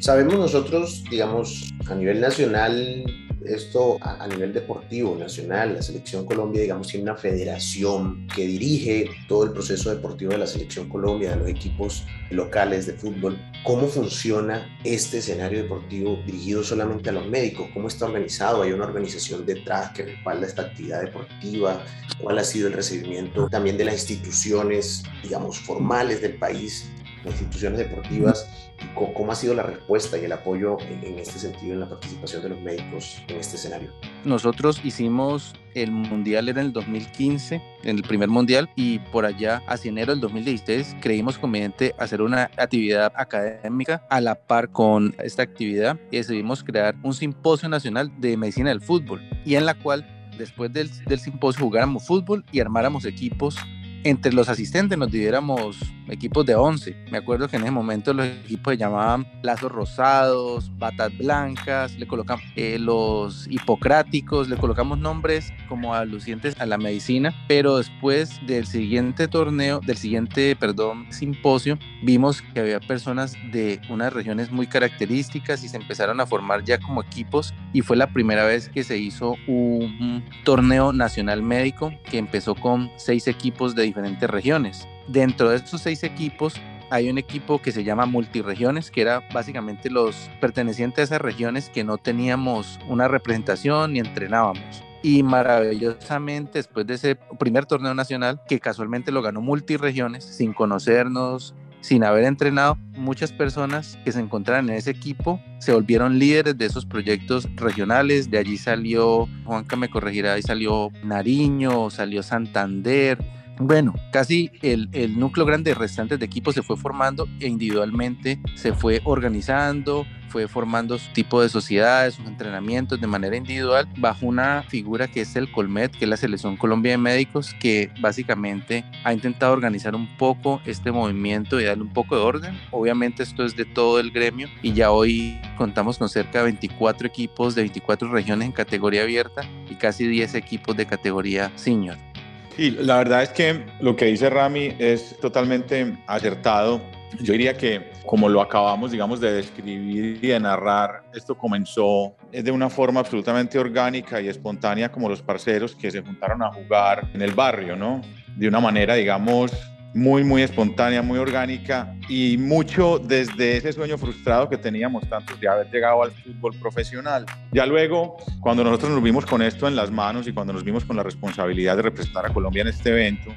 Sabemos 0.00 0.34
nosotros, 0.34 1.04
digamos, 1.10 1.74
a 1.88 1.94
nivel 1.94 2.20
nacional, 2.20 3.04
esto 3.44 3.98
a, 4.00 4.26
nivel 4.26 4.52
deportivo 4.52 5.16
nacional, 5.16 5.74
la 5.74 5.82
Selección 5.82 6.26
Colombia, 6.26 6.60
digamos, 6.60 6.88
tiene 6.88 7.04
una 7.04 7.16
federación 7.16 8.26
que 8.34 8.46
dirige 8.46 9.10
todo 9.28 9.44
el 9.44 9.52
proceso 9.52 9.90
deportivo 9.90 10.32
de 10.32 10.38
la 10.38 10.46
Selección 10.46 10.88
Colombia, 10.88 11.30
de 11.30 11.36
los 11.36 11.48
equipos 11.48 12.04
locales 12.30 12.86
de 12.86 12.94
fútbol. 12.94 13.38
¿Cómo 13.64 13.86
funciona 13.88 14.78
este 14.84 15.18
escenario 15.18 15.62
deportivo 15.62 16.18
dirigido 16.26 16.62
solamente 16.62 17.10
a 17.10 17.12
los 17.12 17.26
médicos? 17.26 17.68
¿Cómo 17.74 17.88
está 17.88 18.06
organizado? 18.06 18.62
¿Hay 18.62 18.72
una 18.72 18.84
organización 18.84 19.44
detrás 19.46 19.90
que 19.90 20.04
respalda 20.04 20.46
esta 20.46 20.62
actividad 20.62 21.02
deportiva? 21.02 21.84
¿Cuál 22.20 22.38
ha 22.38 22.44
sido 22.44 22.68
el 22.68 22.74
recibimiento 22.74 23.48
también 23.48 23.76
de 23.76 23.84
las 23.84 23.94
instituciones, 23.94 25.02
digamos, 25.22 25.58
formales 25.58 26.20
del 26.22 26.34
país 26.38 26.90
instituciones 27.26 27.78
deportivas 27.78 28.48
cómo, 28.94 29.32
ha 29.32 29.34
sido 29.34 29.54
la 29.54 29.62
respuesta 29.62 30.18
y 30.18 30.24
el 30.24 30.32
apoyo 30.32 30.78
en, 30.80 31.18
este 31.18 31.38
sentido 31.38 31.74
en 31.74 31.80
la 31.80 31.88
participación 31.88 32.42
de 32.42 32.48
los 32.50 32.60
médicos 32.60 33.22
en 33.28 33.36
este 33.36 33.56
escenario. 33.56 33.90
Nosotros 34.24 34.80
hicimos 34.84 35.54
el 35.74 35.90
mundial 35.90 36.48
era 36.48 36.60
en 36.60 36.68
el 36.68 36.72
2015, 36.72 37.62
en 37.84 37.96
el 37.96 38.02
primer 38.02 38.28
mundial, 38.28 38.68
y 38.74 38.98
por 38.98 39.24
allá, 39.24 39.62
hacia 39.66 39.88
enero 39.88 40.12
del 40.12 40.20
2016, 40.20 40.96
creímos 41.00 41.38
conveniente 41.38 41.94
hacer 41.98 42.22
una 42.22 42.50
actividad 42.56 43.12
académica 43.16 44.04
a 44.10 44.20
la 44.20 44.34
par 44.34 44.70
con 44.70 45.14
esta 45.22 45.42
actividad 45.42 45.98
y 46.10 46.16
decidimos 46.16 46.64
crear 46.64 46.96
un 47.02 47.14
simposio 47.14 47.68
nacional 47.68 48.10
de 48.20 48.36
medicina 48.36 48.70
del 48.70 48.80
fútbol, 48.80 49.20
y 49.44 49.54
en 49.54 49.66
la 49.66 49.74
cual 49.74 50.06
después 50.36 50.72
del, 50.72 50.90
del 51.04 51.20
simposio 51.20 51.64
jugáramos 51.64 52.06
fútbol 52.06 52.44
y 52.50 52.60
armáramos 52.60 53.04
equipos 53.04 53.56
entre 54.04 54.32
los 54.32 54.48
asistentes 54.48 54.96
nos 54.96 55.10
diviéramos 55.10 55.78
equipos 56.08 56.44
de 56.46 56.54
11. 56.54 56.96
Me 57.10 57.18
acuerdo 57.18 57.48
que 57.48 57.56
en 57.56 57.62
ese 57.62 57.70
momento 57.70 58.12
los 58.12 58.26
equipos 58.26 58.72
se 58.72 58.78
llamaban 58.78 59.26
lazos 59.42 59.70
rosados, 59.70 60.70
batas 60.78 61.16
blancas, 61.16 61.96
le 61.98 62.06
colocamos 62.06 62.44
eh, 62.56 62.78
los 62.78 63.46
hipocráticos, 63.50 64.48
le 64.48 64.56
colocamos 64.56 64.98
nombres 64.98 65.52
como 65.68 65.94
alucientes 65.94 66.60
a 66.60 66.66
la 66.66 66.78
medicina, 66.78 67.34
pero 67.48 67.78
después 67.78 68.40
del 68.46 68.66
siguiente 68.66 69.28
torneo, 69.28 69.80
del 69.80 69.96
siguiente, 69.96 70.56
perdón, 70.56 71.06
simposio, 71.10 71.78
vimos 72.02 72.42
que 72.42 72.60
había 72.60 72.80
personas 72.80 73.36
de 73.52 73.80
unas 73.88 74.12
regiones 74.12 74.50
muy 74.50 74.66
características 74.66 75.62
y 75.64 75.68
se 75.68 75.76
empezaron 75.76 76.20
a 76.20 76.26
formar 76.26 76.64
ya 76.64 76.78
como 76.78 77.02
equipos 77.02 77.54
y 77.72 77.82
fue 77.82 77.96
la 77.96 78.12
primera 78.12 78.44
vez 78.44 78.68
que 78.68 78.84
se 78.84 78.98
hizo 78.98 79.36
un 79.46 80.24
torneo 80.44 80.92
nacional 80.92 81.42
médico 81.42 81.92
que 82.10 82.18
empezó 82.18 82.54
con 82.54 82.90
seis 82.96 83.28
equipos 83.28 83.74
de 83.74 83.89
diferentes 83.90 84.28
regiones. 84.28 84.88
Dentro 85.08 85.50
de 85.50 85.56
estos 85.56 85.82
seis 85.82 86.02
equipos 86.02 86.54
hay 86.90 87.08
un 87.08 87.18
equipo 87.18 87.60
que 87.60 87.72
se 87.72 87.84
llama 87.84 88.06
Multiregiones, 88.06 88.90
que 88.90 89.02
era 89.02 89.22
básicamente 89.32 89.90
los 89.90 90.30
pertenecientes 90.40 90.98
a 90.98 91.02
esas 91.04 91.20
regiones 91.20 91.70
que 91.70 91.84
no 91.84 91.98
teníamos 91.98 92.78
una 92.88 93.08
representación 93.08 93.92
ni 93.92 94.00
entrenábamos. 94.00 94.82
Y 95.02 95.22
maravillosamente, 95.22 96.58
después 96.58 96.86
de 96.86 96.94
ese 96.94 97.16
primer 97.38 97.64
torneo 97.66 97.94
nacional, 97.94 98.40
que 98.48 98.60
casualmente 98.60 99.12
lo 99.12 99.22
ganó 99.22 99.40
Multiregiones, 99.40 100.24
sin 100.24 100.52
conocernos, 100.52 101.54
sin 101.80 102.04
haber 102.04 102.24
entrenado, 102.24 102.76
muchas 102.96 103.32
personas 103.32 103.98
que 104.04 104.12
se 104.12 104.20
encontraban 104.20 104.68
en 104.68 104.76
ese 104.76 104.90
equipo 104.90 105.40
se 105.58 105.72
volvieron 105.72 106.18
líderes 106.18 106.58
de 106.58 106.66
esos 106.66 106.84
proyectos 106.84 107.48
regionales. 107.56 108.30
De 108.30 108.38
allí 108.38 108.58
salió, 108.58 109.28
Juanca 109.44 109.76
me 109.76 109.88
corregirá, 109.88 110.34
ahí 110.34 110.42
salió 110.42 110.90
Nariño, 111.02 111.88
salió 111.90 112.22
Santander, 112.22 113.18
bueno, 113.60 113.94
casi 114.10 114.50
el, 114.62 115.18
núcleo 115.18 115.44
grande 115.44 115.74
restante 115.74 116.16
de 116.16 116.24
equipos 116.24 116.54
se 116.54 116.62
fue 116.62 116.78
formando 116.78 117.28
e 117.40 117.46
individualmente 117.46 118.40
se 118.54 118.72
fue 118.72 119.02
organizando, 119.04 120.06
fue 120.30 120.48
formando 120.48 120.96
su 120.96 121.12
tipo 121.12 121.42
de 121.42 121.50
sociedades, 121.50 122.14
sus 122.14 122.26
entrenamientos 122.26 122.98
de 122.98 123.06
manera 123.06 123.36
individual 123.36 123.86
bajo 123.98 124.24
una 124.24 124.62
figura 124.62 125.08
que 125.08 125.20
es 125.20 125.36
el 125.36 125.52
Colmet, 125.52 125.90
que 125.90 126.06
es 126.06 126.08
la 126.08 126.16
Selección 126.16 126.56
Colombia 126.56 126.92
de 126.92 126.98
Médicos, 126.98 127.54
que 127.60 127.90
básicamente 128.00 128.84
ha 129.04 129.12
intentado 129.12 129.52
organizar 129.52 129.94
un 129.94 130.16
poco 130.16 130.62
este 130.64 130.90
movimiento 130.90 131.60
y 131.60 131.64
darle 131.64 131.82
un 131.82 131.92
poco 131.92 132.16
de 132.16 132.22
orden. 132.22 132.58
Obviamente 132.70 133.22
esto 133.22 133.44
es 133.44 133.56
de 133.56 133.66
todo 133.66 134.00
el 134.00 134.10
gremio 134.10 134.48
y 134.62 134.72
ya 134.72 134.90
hoy 134.90 135.38
contamos 135.58 135.98
con 135.98 136.08
cerca 136.08 136.38
de 136.38 136.44
24 136.44 137.06
equipos 137.06 137.54
de 137.54 137.62
24 137.62 138.10
regiones 138.10 138.46
en 138.46 138.52
categoría 138.52 139.02
abierta 139.02 139.42
y 139.68 139.74
casi 139.74 140.06
10 140.06 140.34
equipos 140.36 140.74
de 140.78 140.86
categoría 140.86 141.52
senior. 141.56 142.09
Y 142.58 142.70
la 142.70 142.98
verdad 142.98 143.22
es 143.22 143.30
que 143.30 143.64
lo 143.80 143.96
que 143.96 144.06
dice 144.06 144.28
Rami 144.28 144.74
es 144.78 145.16
totalmente 145.20 145.96
acertado. 146.06 146.80
Yo 147.20 147.32
diría 147.32 147.56
que 147.56 147.90
como 148.06 148.28
lo 148.28 148.40
acabamos, 148.40 148.90
digamos, 148.90 149.20
de 149.20 149.32
describir 149.32 150.18
y 150.22 150.28
de 150.28 150.40
narrar, 150.40 151.04
esto 151.14 151.36
comenzó 151.36 152.14
de 152.32 152.50
una 152.50 152.68
forma 152.68 153.00
absolutamente 153.00 153.58
orgánica 153.58 154.20
y 154.20 154.28
espontánea 154.28 154.90
como 154.90 155.08
los 155.08 155.22
parceros 155.22 155.74
que 155.74 155.90
se 155.90 156.02
juntaron 156.02 156.42
a 156.42 156.52
jugar 156.52 157.08
en 157.14 157.22
el 157.22 157.32
barrio, 157.32 157.76
¿no? 157.76 158.00
De 158.36 158.48
una 158.48 158.60
manera, 158.60 158.94
digamos, 158.94 159.52
muy, 159.94 160.24
muy 160.24 160.42
espontánea, 160.42 161.02
muy 161.02 161.18
orgánica 161.18 161.94
y 162.08 162.36
mucho 162.38 162.98
desde 162.98 163.56
ese 163.56 163.72
sueño 163.72 163.98
frustrado 163.98 164.48
que 164.48 164.56
teníamos 164.56 165.08
tantos 165.08 165.38
de 165.40 165.48
haber 165.48 165.70
llegado 165.70 166.02
al 166.02 166.12
fútbol 166.12 166.54
profesional. 166.60 167.26
Ya 167.52 167.66
luego, 167.66 168.16
cuando 168.40 168.62
nosotros 168.62 168.92
nos 168.92 169.02
vimos 169.02 169.26
con 169.26 169.42
esto 169.42 169.66
en 169.66 169.76
las 169.76 169.90
manos 169.90 170.26
y 170.28 170.32
cuando 170.32 170.52
nos 170.52 170.64
vimos 170.64 170.84
con 170.84 170.96
la 170.96 171.02
responsabilidad 171.02 171.76
de 171.76 171.82
representar 171.82 172.26
a 172.26 172.32
Colombia 172.32 172.62
en 172.62 172.68
este 172.68 172.90
evento, 172.90 173.32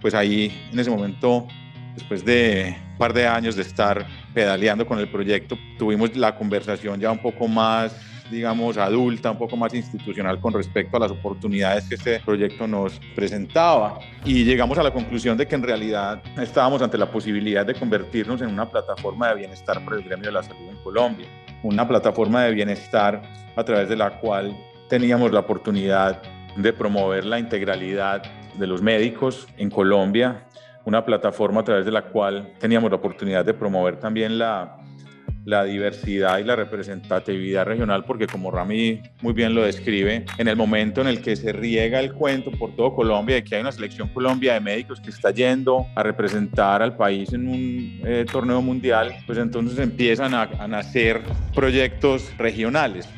pues 0.00 0.14
ahí 0.14 0.68
en 0.72 0.78
ese 0.78 0.90
momento, 0.90 1.48
después 1.98 2.24
de 2.24 2.76
un 2.92 2.98
par 2.98 3.12
de 3.12 3.26
años 3.26 3.56
de 3.56 3.62
estar 3.62 4.06
pedaleando 4.32 4.86
con 4.86 4.98
el 4.98 5.08
proyecto, 5.10 5.58
tuvimos 5.78 6.16
la 6.16 6.34
conversación 6.34 7.00
ya 7.00 7.10
un 7.10 7.18
poco 7.18 7.48
más 7.48 7.94
digamos, 8.30 8.76
adulta, 8.76 9.30
un 9.30 9.38
poco 9.38 9.56
más 9.56 9.72
institucional 9.72 10.38
con 10.38 10.52
respecto 10.52 10.98
a 10.98 11.00
las 11.00 11.10
oportunidades 11.10 11.88
que 11.88 11.94
este 11.94 12.20
proyecto 12.20 12.66
nos 12.66 13.00
presentaba. 13.14 14.00
Y 14.24 14.44
llegamos 14.44 14.76
a 14.76 14.82
la 14.82 14.92
conclusión 14.92 15.36
de 15.38 15.46
que 15.46 15.54
en 15.54 15.62
realidad 15.62 16.22
estábamos 16.36 16.82
ante 16.82 16.98
la 16.98 17.10
posibilidad 17.10 17.64
de 17.64 17.74
convertirnos 17.74 18.42
en 18.42 18.48
una 18.48 18.70
plataforma 18.70 19.30
de 19.30 19.36
bienestar 19.36 19.82
para 19.82 19.96
el 19.96 20.02
gremio 20.02 20.26
de 20.26 20.32
la 20.32 20.42
salud 20.42 20.68
en 20.68 20.76
Colombia. 20.82 21.26
Una 21.62 21.88
plataforma 21.88 22.44
de 22.44 22.52
bienestar 22.52 23.22
a 23.56 23.64
través 23.64 23.88
de 23.88 23.96
la 23.96 24.20
cual 24.20 24.54
teníamos 24.88 25.32
la 25.32 25.40
oportunidad 25.40 26.22
de 26.56 26.72
promover 26.72 27.24
la 27.24 27.38
integralidad 27.38 28.22
de 28.58 28.66
los 28.66 28.82
médicos 28.82 29.46
en 29.56 29.70
Colombia, 29.70 30.44
una 30.84 31.04
plataforma 31.04 31.60
a 31.60 31.64
través 31.64 31.84
de 31.84 31.92
la 31.92 32.02
cual 32.02 32.52
teníamos 32.58 32.90
la 32.90 32.96
oportunidad 32.96 33.44
de 33.44 33.54
promover 33.54 33.98
también 33.98 34.38
la 34.38 35.64
diversidad 35.64 36.38
y 36.38 36.44
la 36.44 36.56
representatividad 36.56 37.64
regional, 37.64 38.04
porque 38.04 38.26
como 38.26 38.50
Rami 38.50 39.00
muy 39.22 39.32
bien 39.32 39.54
lo 39.54 39.62
describe, 39.62 40.26
en 40.36 40.48
el 40.48 40.56
momento 40.56 41.00
en 41.00 41.06
el 41.06 41.22
que 41.22 41.36
se 41.36 41.52
riega 41.52 42.00
el 42.00 42.12
cuento 42.12 42.50
por 42.52 42.76
todo 42.76 42.94
Colombia 42.94 43.36
de 43.36 43.44
que 43.44 43.54
hay 43.54 43.62
una 43.62 43.72
selección 43.72 44.08
Colombia 44.08 44.54
de 44.54 44.60
médicos 44.60 45.00
que 45.00 45.08
está 45.08 45.30
yendo 45.30 45.86
a 45.94 46.02
representar 46.02 46.82
al 46.82 46.96
país 46.96 47.32
en 47.32 47.48
un 47.48 48.00
eh, 48.04 48.26
torneo 48.30 48.60
mundial, 48.60 49.14
pues 49.26 49.38
entonces 49.38 49.78
empiezan 49.78 50.34
a, 50.34 50.42
a 50.42 50.68
nacer 50.68 51.22
proyectos 51.54 52.30
regionales. 52.36 53.08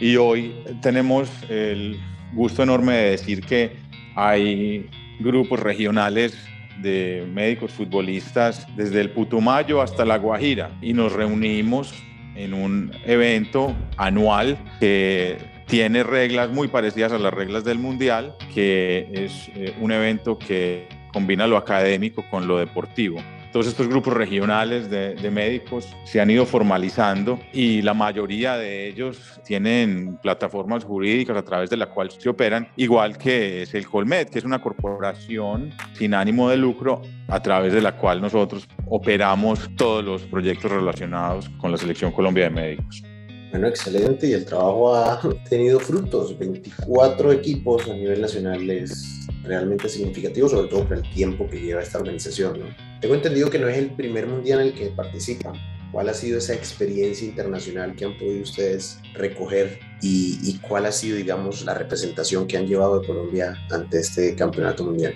Y 0.00 0.16
hoy 0.16 0.54
tenemos 0.82 1.30
el 1.48 1.98
gusto 2.32 2.62
enorme 2.62 2.92
de 2.92 3.10
decir 3.12 3.40
que 3.40 3.72
hay 4.14 4.88
grupos 5.20 5.58
regionales 5.58 6.38
de 6.80 7.26
médicos 7.32 7.72
futbolistas 7.72 8.66
desde 8.76 9.00
el 9.00 9.10
Putumayo 9.10 9.82
hasta 9.82 10.04
La 10.04 10.18
Guajira. 10.18 10.70
Y 10.80 10.92
nos 10.92 11.12
reunimos 11.12 11.94
en 12.34 12.54
un 12.54 12.92
evento 13.04 13.74
anual 13.96 14.58
que 14.80 15.38
tiene 15.66 16.02
reglas 16.02 16.50
muy 16.50 16.68
parecidas 16.68 17.12
a 17.12 17.18
las 17.18 17.34
reglas 17.34 17.64
del 17.64 17.78
Mundial, 17.78 18.34
que 18.54 19.08
es 19.12 19.50
eh, 19.54 19.74
un 19.80 19.92
evento 19.92 20.38
que 20.38 20.88
combina 21.12 21.46
lo 21.46 21.56
académico 21.56 22.24
con 22.30 22.46
lo 22.46 22.58
deportivo 22.58 23.20
todos 23.58 23.70
estos 23.70 23.88
grupos 23.88 24.14
regionales 24.14 24.88
de, 24.88 25.30
médicos 25.32 25.88
se 26.04 26.20
han 26.20 26.30
ido 26.30 26.46
formalizando 26.46 27.40
y 27.52 27.82
la 27.82 27.92
mayoría 27.92 28.56
de 28.56 28.86
ellos 28.86 29.40
tienen 29.44 30.16
plataformas 30.22 30.84
jurídicas 30.84 31.36
a 31.36 31.42
través 31.42 31.68
de 31.68 31.76
las 31.76 31.88
cuales 31.88 32.14
se 32.20 32.28
operan, 32.28 32.68
igual 32.76 33.18
que 33.18 33.62
es 33.62 33.74
el 33.74 33.88
Colmed, 33.88 34.28
que 34.28 34.38
es 34.38 34.44
una 34.44 34.60
corporación 34.60 35.72
sin 35.94 36.14
ánimo 36.14 36.48
de 36.48 36.56
lucro 36.56 37.02
a 37.26 37.42
través 37.42 37.72
de 37.72 37.82
la 37.82 37.96
cual 37.96 38.20
nosotros 38.20 38.68
operamos 38.86 39.68
todos 39.74 40.04
los 40.04 40.22
proyectos 40.22 40.70
relacionados 40.70 41.48
con 41.58 41.72
la 41.72 41.78
Selección 41.78 42.12
Colombia 42.12 42.44
de 42.44 42.50
Médicos. 42.50 43.02
Bueno, 43.50 43.66
excelente 43.68 44.26
y 44.26 44.32
el 44.32 44.44
trabajo 44.44 44.94
ha 44.94 45.20
tenido 45.48 45.80
frutos. 45.80 46.38
24 46.38 47.32
equipos 47.32 47.88
a 47.88 47.94
nivel 47.94 48.20
nacional 48.20 48.68
es 48.68 49.26
realmente 49.42 49.88
significativo, 49.88 50.48
sobre 50.48 50.68
todo 50.68 50.86
por 50.86 50.98
el 50.98 51.10
tiempo 51.14 51.48
que 51.48 51.60
lleva 51.60 51.82
esta 51.82 51.98
organización. 51.98 52.60
¿no? 52.60 52.66
Tengo 53.00 53.14
entendido 53.14 53.48
que 53.48 53.58
no 53.58 53.68
es 53.68 53.78
el 53.78 53.90
primer 53.90 54.26
mundial 54.26 54.60
en 54.60 54.66
el 54.68 54.74
que 54.74 54.86
participan. 54.88 55.54
¿Cuál 55.90 56.10
ha 56.10 56.14
sido 56.14 56.36
esa 56.36 56.52
experiencia 56.52 57.26
internacional 57.26 57.96
que 57.96 58.04
han 58.04 58.18
podido 58.18 58.42
ustedes 58.42 59.00
recoger 59.14 59.80
y, 60.02 60.38
y 60.42 60.58
cuál 60.58 60.84
ha 60.84 60.92
sido, 60.92 61.16
digamos, 61.16 61.64
la 61.64 61.72
representación 61.72 62.46
que 62.46 62.58
han 62.58 62.66
llevado 62.66 63.00
de 63.00 63.06
Colombia 63.06 63.56
ante 63.70 64.00
este 64.00 64.34
campeonato 64.36 64.84
mundial? 64.84 65.14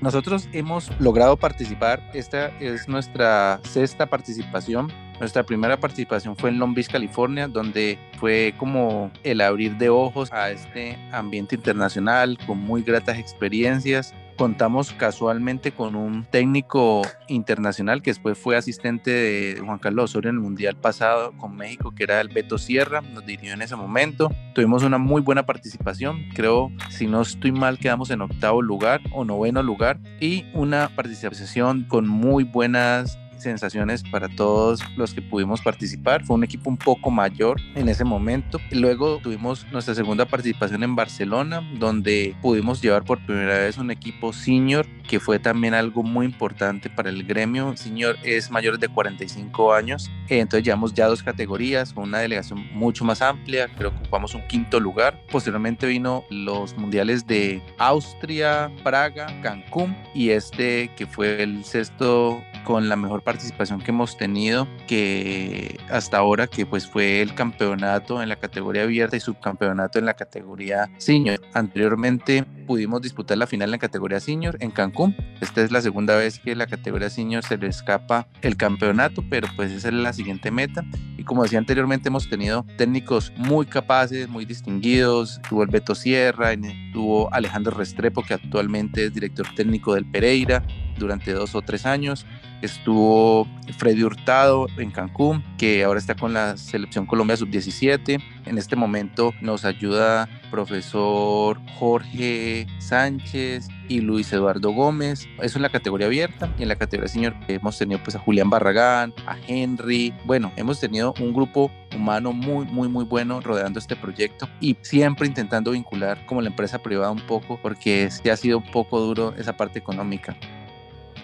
Nosotros 0.00 0.48
hemos 0.54 0.90
logrado 0.98 1.36
participar, 1.36 2.10
esta 2.14 2.48
es 2.60 2.88
nuestra 2.88 3.60
sexta 3.64 4.06
participación 4.06 4.90
nuestra 5.20 5.44
primera 5.44 5.78
participación 5.78 6.34
fue 6.34 6.50
en 6.50 6.58
Long 6.58 6.74
Beach, 6.74 6.88
California, 6.88 7.46
donde 7.46 7.98
fue 8.18 8.54
como 8.56 9.10
el 9.22 9.42
abrir 9.42 9.76
de 9.76 9.90
ojos 9.90 10.32
a 10.32 10.50
este 10.50 10.98
ambiente 11.12 11.54
internacional 11.54 12.38
con 12.46 12.58
muy 12.58 12.82
gratas 12.82 13.18
experiencias. 13.18 14.14
Contamos 14.38 14.92
casualmente 14.92 15.72
con 15.72 15.94
un 15.94 16.24
técnico 16.24 17.02
internacional 17.28 18.00
que 18.00 18.10
después 18.10 18.38
fue 18.38 18.56
asistente 18.56 19.10
de 19.10 19.60
Juan 19.62 19.78
Carlos 19.78 20.04
Osorio 20.04 20.30
en 20.30 20.36
el 20.36 20.40
Mundial 20.40 20.76
pasado 20.76 21.32
con 21.36 21.54
México, 21.54 21.92
que 21.94 22.04
era 22.04 22.22
el 22.22 22.28
Beto 22.28 22.56
Sierra, 22.56 23.02
nos 23.02 23.26
dirigió 23.26 23.52
en 23.52 23.60
ese 23.60 23.76
momento. 23.76 24.32
Tuvimos 24.54 24.82
una 24.82 24.96
muy 24.96 25.20
buena 25.20 25.44
participación, 25.44 26.30
creo, 26.34 26.72
si 26.88 27.06
no 27.06 27.20
estoy 27.20 27.52
mal, 27.52 27.78
quedamos 27.78 28.10
en 28.10 28.22
octavo 28.22 28.62
lugar 28.62 29.02
o 29.12 29.26
noveno 29.26 29.62
lugar 29.62 30.00
y 30.20 30.46
una 30.54 30.88
participación 30.96 31.84
con 31.84 32.08
muy 32.08 32.44
buenas 32.44 33.18
sensaciones 33.40 34.02
para 34.02 34.28
todos 34.28 34.80
los 34.96 35.14
que 35.14 35.22
pudimos 35.22 35.60
participar. 35.60 36.24
Fue 36.24 36.36
un 36.36 36.44
equipo 36.44 36.70
un 36.70 36.76
poco 36.76 37.10
mayor 37.10 37.60
en 37.74 37.88
ese 37.88 38.04
momento. 38.04 38.58
Luego 38.70 39.18
tuvimos 39.22 39.66
nuestra 39.72 39.94
segunda 39.94 40.26
participación 40.26 40.82
en 40.82 40.96
Barcelona, 40.96 41.62
donde 41.78 42.34
pudimos 42.42 42.80
llevar 42.80 43.04
por 43.04 43.24
primera 43.24 43.58
vez 43.58 43.78
un 43.78 43.90
equipo 43.90 44.32
senior, 44.32 44.86
que 45.08 45.20
fue 45.20 45.38
también 45.38 45.74
algo 45.74 46.02
muy 46.02 46.26
importante 46.26 46.90
para 46.90 47.10
el 47.10 47.24
gremio. 47.24 47.76
Senior 47.76 48.16
es 48.22 48.50
mayor 48.50 48.78
de 48.78 48.88
45 48.88 49.72
años, 49.72 50.10
entonces 50.28 50.64
llevamos 50.64 50.94
ya 50.94 51.06
dos 51.06 51.22
categorías, 51.22 51.92
con 51.92 52.04
una 52.04 52.18
delegación 52.18 52.66
mucho 52.72 53.04
más 53.04 53.22
amplia, 53.22 53.68
creo 53.76 53.90
que 53.90 53.98
ocupamos 53.98 54.34
un 54.34 54.46
quinto 54.46 54.78
lugar. 54.78 55.20
Posteriormente 55.30 55.86
vino 55.86 56.24
los 56.30 56.76
mundiales 56.76 57.26
de 57.26 57.62
Austria, 57.78 58.70
Praga, 58.82 59.26
Cancún 59.42 59.96
y 60.14 60.30
este 60.30 60.90
que 60.96 61.06
fue 61.06 61.42
el 61.42 61.64
sexto 61.64 62.42
con 62.64 62.88
la 62.88 62.96
mejor 62.96 63.22
participación 63.30 63.80
que 63.80 63.92
hemos 63.92 64.16
tenido 64.16 64.66
que 64.88 65.78
hasta 65.88 66.18
ahora 66.18 66.48
que 66.48 66.66
pues 66.66 66.88
fue 66.88 67.22
el 67.22 67.32
campeonato 67.32 68.20
en 68.20 68.28
la 68.28 68.34
categoría 68.34 68.82
abierta 68.82 69.16
y 69.16 69.20
subcampeonato 69.20 70.00
en 70.00 70.06
la 70.06 70.14
categoría 70.14 70.90
senior. 70.98 71.40
Anteriormente 71.54 72.44
pudimos 72.66 73.00
disputar 73.02 73.38
la 73.38 73.46
final 73.46 73.68
en 73.68 73.70
la 73.70 73.78
categoría 73.78 74.18
senior 74.18 74.56
en 74.58 74.72
Cancún. 74.72 75.14
Esta 75.40 75.62
es 75.62 75.70
la 75.70 75.80
segunda 75.80 76.16
vez 76.16 76.40
que 76.40 76.56
la 76.56 76.66
categoría 76.66 77.08
senior 77.08 77.44
se 77.44 77.56
le 77.56 77.68
escapa 77.68 78.26
el 78.42 78.56
campeonato, 78.56 79.22
pero 79.30 79.46
pues 79.54 79.70
esa 79.70 79.88
es 79.88 79.94
la 79.94 80.12
siguiente 80.12 80.50
meta. 80.50 80.84
Y 81.16 81.22
como 81.22 81.44
decía 81.44 81.60
anteriormente, 81.60 82.08
hemos 82.08 82.28
tenido 82.28 82.66
técnicos 82.78 83.32
muy 83.36 83.66
capaces, 83.66 84.28
muy 84.28 84.44
distinguidos. 84.44 85.40
Tuvo 85.48 85.62
el 85.62 85.68
Beto 85.68 85.94
Sierra, 85.94 86.50
tuvo 86.92 87.32
Alejandro 87.32 87.76
Restrepo, 87.76 88.24
que 88.24 88.34
actualmente 88.34 89.04
es 89.04 89.14
director 89.14 89.46
técnico 89.54 89.94
del 89.94 90.10
Pereira 90.10 90.64
durante 91.00 91.32
dos 91.32 91.54
o 91.56 91.62
tres 91.62 91.86
años 91.86 92.26
estuvo 92.62 93.46
Freddy 93.78 94.02
Hurtado 94.02 94.66
en 94.76 94.90
Cancún, 94.90 95.42
que 95.56 95.84
ahora 95.84 95.98
está 95.98 96.14
con 96.14 96.32
la 96.32 96.56
selección 96.56 97.06
Colombia 97.06 97.36
sub-17. 97.36 98.22
En 98.46 98.58
este 98.58 98.76
momento 98.76 99.32
nos 99.40 99.64
ayuda 99.64 100.28
profesor 100.50 101.60
Jorge 101.78 102.66
Sánchez 102.78 103.68
y 103.88 104.00
Luis 104.00 104.32
Eduardo 104.32 104.72
Gómez. 104.72 105.28
Eso 105.40 105.58
en 105.58 105.62
la 105.62 105.70
categoría 105.70 106.06
abierta. 106.06 106.52
Y 106.58 106.62
en 106.62 106.68
la 106.68 106.76
categoría 106.76 107.08
senior 107.08 107.34
hemos 107.48 107.78
tenido 107.78 108.02
pues 108.02 108.16
a 108.16 108.18
Julián 108.18 108.50
Barragán, 108.50 109.14
a 109.26 109.36
Henry. 109.46 110.12
Bueno, 110.24 110.52
hemos 110.56 110.80
tenido 110.80 111.14
un 111.20 111.32
grupo 111.32 111.70
humano 111.94 112.32
muy, 112.32 112.66
muy, 112.66 112.88
muy 112.88 113.04
bueno 113.04 113.40
rodeando 113.40 113.78
este 113.78 113.96
proyecto 113.96 114.48
y 114.60 114.76
siempre 114.80 115.26
intentando 115.26 115.72
vincular 115.72 116.24
como 116.26 116.40
la 116.40 116.48
empresa 116.48 116.78
privada 116.78 117.10
un 117.10 117.20
poco 117.26 117.58
porque 117.60 118.08
ya 118.24 118.34
ha 118.34 118.36
sido 118.36 118.58
un 118.58 118.70
poco 118.70 119.00
duro 119.00 119.34
esa 119.36 119.56
parte 119.56 119.78
económica. 119.78 120.36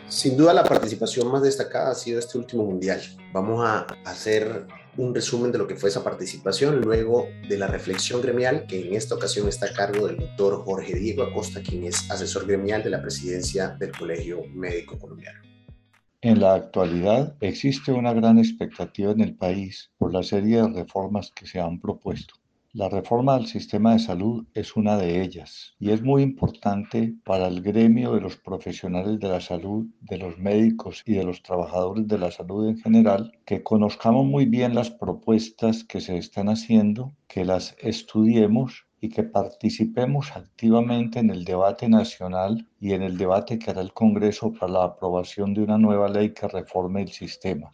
Sin 0.08 0.36
duda 0.36 0.54
la 0.54 0.62
participación 0.62 1.30
más 1.32 1.42
destacada 1.42 1.90
ha 1.90 1.94
sido 1.94 2.20
este 2.20 2.38
último 2.38 2.64
mundial. 2.64 3.00
Vamos 3.32 3.64
a 3.66 3.86
hacer 4.04 4.66
un 4.96 5.12
resumen 5.12 5.50
de 5.50 5.58
lo 5.58 5.66
que 5.66 5.74
fue 5.74 5.88
esa 5.88 6.04
participación 6.04 6.80
luego 6.80 7.26
de 7.48 7.58
la 7.58 7.66
reflexión 7.66 8.22
gremial 8.22 8.66
que 8.68 8.86
en 8.86 8.94
esta 8.94 9.16
ocasión 9.16 9.48
está 9.48 9.66
a 9.66 9.72
cargo 9.72 10.06
del 10.06 10.16
doctor 10.16 10.64
Jorge 10.64 10.94
Diego 10.94 11.24
Acosta, 11.24 11.60
quien 11.60 11.84
es 11.84 12.08
asesor 12.08 12.46
gremial 12.46 12.84
de 12.84 12.90
la 12.90 13.02
presidencia 13.02 13.70
del 13.80 13.90
Colegio 13.90 14.44
Médico 14.54 14.96
Colombiano. 14.96 15.40
En 16.22 16.40
la 16.40 16.54
actualidad 16.54 17.34
existe 17.40 17.90
una 17.90 18.12
gran 18.12 18.38
expectativa 18.38 19.10
en 19.10 19.20
el 19.20 19.34
país 19.34 19.90
por 19.98 20.12
la 20.12 20.22
serie 20.22 20.62
de 20.62 20.68
reformas 20.68 21.32
que 21.34 21.46
se 21.46 21.60
han 21.60 21.80
propuesto. 21.80 22.34
La 22.78 22.90
reforma 22.90 23.38
del 23.38 23.46
sistema 23.46 23.94
de 23.94 24.00
salud 24.00 24.46
es 24.52 24.76
una 24.76 24.98
de 24.98 25.22
ellas 25.22 25.74
y 25.78 25.92
es 25.92 26.02
muy 26.02 26.22
importante 26.22 27.14
para 27.24 27.46
el 27.46 27.62
gremio 27.62 28.12
de 28.12 28.20
los 28.20 28.36
profesionales 28.36 29.18
de 29.18 29.28
la 29.30 29.40
salud, 29.40 29.86
de 30.02 30.18
los 30.18 30.36
médicos 30.36 31.02
y 31.06 31.14
de 31.14 31.24
los 31.24 31.42
trabajadores 31.42 32.06
de 32.06 32.18
la 32.18 32.30
salud 32.30 32.68
en 32.68 32.76
general, 32.76 33.32
que 33.46 33.62
conozcamos 33.62 34.26
muy 34.26 34.44
bien 34.44 34.74
las 34.74 34.90
propuestas 34.90 35.84
que 35.84 36.02
se 36.02 36.18
están 36.18 36.50
haciendo, 36.50 37.14
que 37.28 37.46
las 37.46 37.74
estudiemos 37.78 38.84
y 39.00 39.08
que 39.08 39.22
participemos 39.22 40.32
activamente 40.36 41.18
en 41.18 41.30
el 41.30 41.46
debate 41.46 41.88
nacional 41.88 42.68
y 42.78 42.92
en 42.92 43.00
el 43.00 43.16
debate 43.16 43.58
que 43.58 43.70
hará 43.70 43.80
el 43.80 43.94
Congreso 43.94 44.52
para 44.52 44.72
la 44.72 44.84
aprobación 44.84 45.54
de 45.54 45.62
una 45.62 45.78
nueva 45.78 46.08
ley 46.08 46.34
que 46.34 46.46
reforme 46.46 47.00
el 47.00 47.08
sistema. 47.12 47.70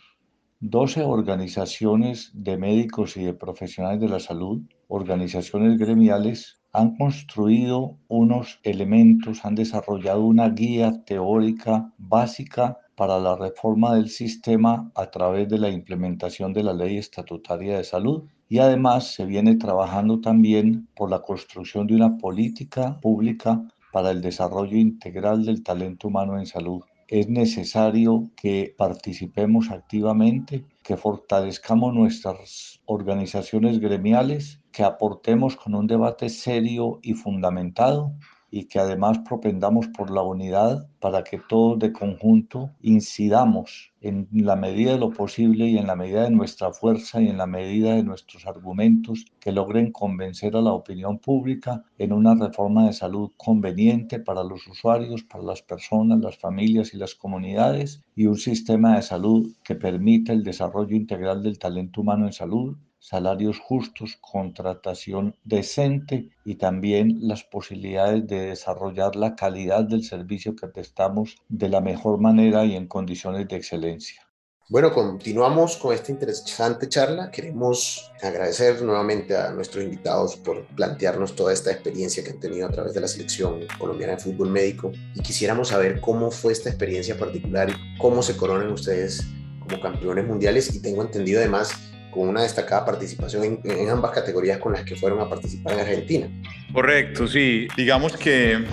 12 0.64 1.02
organizaciones 1.02 2.30
de 2.34 2.56
médicos 2.56 3.16
y 3.16 3.24
de 3.24 3.34
profesionales 3.34 4.00
de 4.00 4.08
la 4.08 4.20
salud, 4.20 4.62
organizaciones 4.86 5.76
gremiales, 5.76 6.60
han 6.72 6.96
construido 6.96 7.98
unos 8.06 8.60
elementos, 8.62 9.44
han 9.44 9.56
desarrollado 9.56 10.22
una 10.24 10.50
guía 10.50 11.02
teórica 11.04 11.92
básica 11.98 12.78
para 12.94 13.18
la 13.18 13.34
reforma 13.34 13.96
del 13.96 14.08
sistema 14.08 14.88
a 14.94 15.10
través 15.10 15.48
de 15.48 15.58
la 15.58 15.68
implementación 15.68 16.52
de 16.52 16.62
la 16.62 16.74
ley 16.74 16.96
estatutaria 16.96 17.76
de 17.76 17.82
salud. 17.82 18.22
Y 18.48 18.60
además 18.60 19.14
se 19.14 19.26
viene 19.26 19.56
trabajando 19.56 20.20
también 20.20 20.86
por 20.94 21.10
la 21.10 21.22
construcción 21.22 21.88
de 21.88 21.96
una 21.96 22.18
política 22.18 23.00
pública 23.00 23.60
para 23.92 24.12
el 24.12 24.20
desarrollo 24.20 24.78
integral 24.78 25.44
del 25.44 25.64
talento 25.64 26.06
humano 26.06 26.38
en 26.38 26.46
salud 26.46 26.84
es 27.12 27.28
necesario 27.28 28.30
que 28.36 28.74
participemos 28.74 29.70
activamente, 29.70 30.64
que 30.82 30.96
fortalezcamos 30.96 31.92
nuestras 31.92 32.80
organizaciones 32.86 33.80
gremiales, 33.80 34.62
que 34.72 34.82
aportemos 34.82 35.56
con 35.56 35.74
un 35.74 35.86
debate 35.86 36.30
serio 36.30 37.00
y 37.02 37.12
fundamentado 37.12 38.14
y 38.54 38.66
que 38.66 38.78
además 38.78 39.18
propendamos 39.20 39.88
por 39.88 40.10
la 40.10 40.22
unidad 40.22 40.86
para 41.00 41.24
que 41.24 41.38
todos 41.38 41.78
de 41.78 41.90
conjunto 41.90 42.70
incidamos 42.82 43.92
en 44.02 44.28
la 44.30 44.56
medida 44.56 44.92
de 44.92 44.98
lo 44.98 45.10
posible 45.10 45.66
y 45.68 45.78
en 45.78 45.86
la 45.86 45.96
medida 45.96 46.24
de 46.24 46.30
nuestra 46.30 46.70
fuerza 46.70 47.22
y 47.22 47.28
en 47.28 47.38
la 47.38 47.46
medida 47.46 47.94
de 47.94 48.02
nuestros 48.02 48.46
argumentos 48.46 49.24
que 49.40 49.52
logren 49.52 49.90
convencer 49.90 50.54
a 50.54 50.60
la 50.60 50.72
opinión 50.72 51.18
pública 51.18 51.82
en 51.96 52.12
una 52.12 52.34
reforma 52.34 52.86
de 52.86 52.92
salud 52.92 53.30
conveniente 53.38 54.20
para 54.20 54.44
los 54.44 54.66
usuarios, 54.66 55.24
para 55.24 55.44
las 55.44 55.62
personas, 55.62 56.20
las 56.20 56.36
familias 56.36 56.92
y 56.92 56.98
las 56.98 57.14
comunidades 57.14 58.02
y 58.14 58.26
un 58.26 58.36
sistema 58.36 58.96
de 58.96 59.02
salud 59.02 59.50
que 59.64 59.76
permita 59.76 60.34
el 60.34 60.44
desarrollo 60.44 60.94
integral 60.94 61.42
del 61.42 61.58
talento 61.58 62.02
humano 62.02 62.26
en 62.26 62.34
salud 62.34 62.76
salarios 63.02 63.58
justos, 63.58 64.16
contratación 64.20 65.34
decente 65.42 66.30
y 66.44 66.54
también 66.54 67.18
las 67.22 67.42
posibilidades 67.42 68.28
de 68.28 68.46
desarrollar 68.46 69.16
la 69.16 69.34
calidad 69.34 69.82
del 69.82 70.04
servicio 70.04 70.54
que 70.54 70.68
prestamos 70.68 71.36
de 71.48 71.68
la 71.68 71.80
mejor 71.80 72.20
manera 72.20 72.64
y 72.64 72.76
en 72.76 72.86
condiciones 72.86 73.48
de 73.48 73.56
excelencia. 73.56 74.22
Bueno, 74.68 74.92
continuamos 74.92 75.76
con 75.76 75.92
esta 75.92 76.12
interesante 76.12 76.88
charla. 76.88 77.32
Queremos 77.32 78.12
agradecer 78.22 78.80
nuevamente 78.82 79.36
a 79.36 79.50
nuestros 79.50 79.82
invitados 79.82 80.36
por 80.36 80.64
plantearnos 80.76 81.34
toda 81.34 81.52
esta 81.52 81.72
experiencia 81.72 82.22
que 82.22 82.30
han 82.30 82.40
tenido 82.40 82.68
a 82.68 82.70
través 82.70 82.94
de 82.94 83.00
la 83.00 83.08
selección 83.08 83.66
colombiana 83.78 84.14
de 84.14 84.20
fútbol 84.20 84.50
médico 84.50 84.92
y 85.16 85.20
quisiéramos 85.20 85.68
saber 85.68 86.00
cómo 86.00 86.30
fue 86.30 86.52
esta 86.52 86.70
experiencia 86.70 87.18
particular 87.18 87.68
y 87.68 87.98
cómo 87.98 88.22
se 88.22 88.36
coronan 88.36 88.70
ustedes 88.70 89.26
como 89.58 89.80
campeones 89.80 90.24
mundiales 90.24 90.72
y 90.74 90.80
tengo 90.80 91.02
entendido 91.02 91.40
además 91.40 91.91
con 92.12 92.28
una 92.28 92.42
destacada 92.42 92.84
participación 92.84 93.60
en, 93.64 93.90
ambas 93.90 94.12
categorías 94.12 94.58
con 94.58 94.72
las 94.72 94.84
que 94.84 94.94
fueron 94.94 95.20
a 95.20 95.28
participar 95.28 95.72
en 95.72 95.80
Argentina. 95.80 96.28
Correcto, 96.72 97.26
sí. 97.26 97.66
Digamos 97.76 98.16
que 98.16 98.64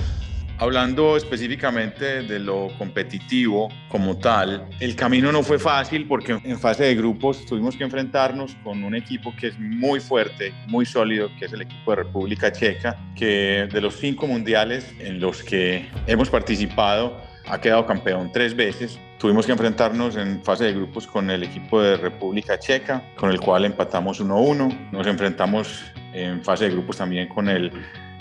Hablando 0.61 1.15
específicamente 1.15 2.21
de 2.23 2.37
lo 2.37 2.67
competitivo 2.77 3.69
como 3.87 4.17
tal, 4.17 4.67
el 4.81 4.93
camino 4.93 5.31
no 5.31 5.41
fue 5.41 5.57
fácil 5.57 6.05
porque 6.05 6.37
en 6.43 6.59
fase 6.59 6.83
de 6.83 6.95
grupos 6.95 7.45
tuvimos 7.45 7.77
que 7.77 7.85
enfrentarnos 7.85 8.57
con 8.61 8.83
un 8.83 8.93
equipo 8.93 9.33
que 9.39 9.47
es 9.47 9.57
muy 9.57 10.01
fuerte, 10.01 10.53
muy 10.67 10.85
sólido, 10.85 11.29
que 11.39 11.45
es 11.45 11.53
el 11.53 11.61
equipo 11.61 11.91
de 11.91 12.03
República 12.03 12.51
Checa, 12.51 12.97
que 13.15 13.69
de 13.71 13.79
los 13.79 13.95
cinco 13.95 14.27
mundiales 14.27 14.93
en 14.99 15.21
los 15.21 15.43
que 15.43 15.87
hemos 16.07 16.29
participado 16.29 17.15
ha 17.47 17.61
quedado 17.61 17.85
campeón 17.85 18.29
tres 18.33 18.53
veces 18.53 18.99
Tuvimos 19.19 19.45
que 19.45 19.51
enfrentarnos 19.51 20.15
en 20.15 20.41
fase 20.41 20.63
de 20.63 20.73
grupos 20.73 21.05
con 21.05 21.29
el 21.29 21.43
equipo 21.43 21.81
de 21.81 21.97
República 21.97 22.57
Checa, 22.57 23.03
con 23.17 23.29
el 23.29 23.41
cual 23.41 23.65
empatamos 23.65 24.23
1-1. 24.23 24.91
Nos 24.93 25.07
enfrentamos 25.07 25.83
en 26.13 26.41
fase 26.41 26.65
de 26.65 26.71
grupos 26.71 26.95
también 26.95 27.27
con 27.27 27.49
el 27.49 27.69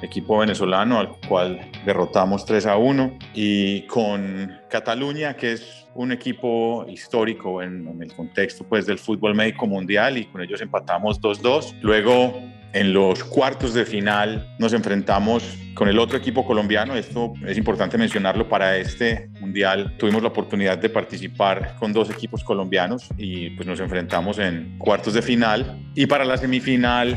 equipo 0.02 0.38
venezolano, 0.38 0.98
al 0.98 1.10
cual 1.28 1.70
derrotamos 1.86 2.44
3 2.44 2.66
1, 2.76 3.18
y 3.32 3.82
con 3.82 4.58
Cataluña, 4.68 5.34
que 5.34 5.52
es 5.52 5.86
un 5.94 6.10
equipo 6.10 6.84
histórico 6.88 7.62
en, 7.62 7.86
en, 7.86 8.02
el 8.02 8.12
contexto 8.12 8.64
pues, 8.64 8.84
del 8.84 8.98
fútbol 8.98 9.36
médico 9.36 9.68
mundial, 9.68 10.18
y 10.18 10.24
con 10.24 10.42
ellos 10.42 10.60
empatamos 10.60 11.20
2-2. 11.20 11.76
Luego 11.80 12.34
en 12.72 12.92
los 12.92 13.22
cuartos 13.22 13.72
de 13.72 13.86
final 13.86 14.52
nos 14.58 14.72
enfrentamos 14.72 15.56
con 15.78 15.88
el 15.88 16.00
otro 16.00 16.18
equipo 16.18 16.44
colombiano. 16.44 16.96
Esto 16.96 17.34
es 17.46 17.56
importante 17.56 17.96
mencionarlo 17.96 18.48
para 18.48 18.76
este 18.76 19.30
mundial. 19.38 19.94
Tuvimos 19.96 20.20
la 20.22 20.28
oportunidad 20.28 20.76
de 20.76 20.88
participar 20.88 21.76
con 21.78 21.92
dos 21.92 22.10
equipos 22.10 22.42
colombianos 22.42 23.08
y 23.16 23.50
pues 23.50 23.64
nos 23.68 23.78
enfrentamos 23.78 24.40
en 24.40 24.76
cuartos 24.76 25.14
de 25.14 25.22
final. 25.22 25.78
Y 25.94 26.06
para 26.06 26.24
la 26.24 26.36
semifinal, 26.36 27.16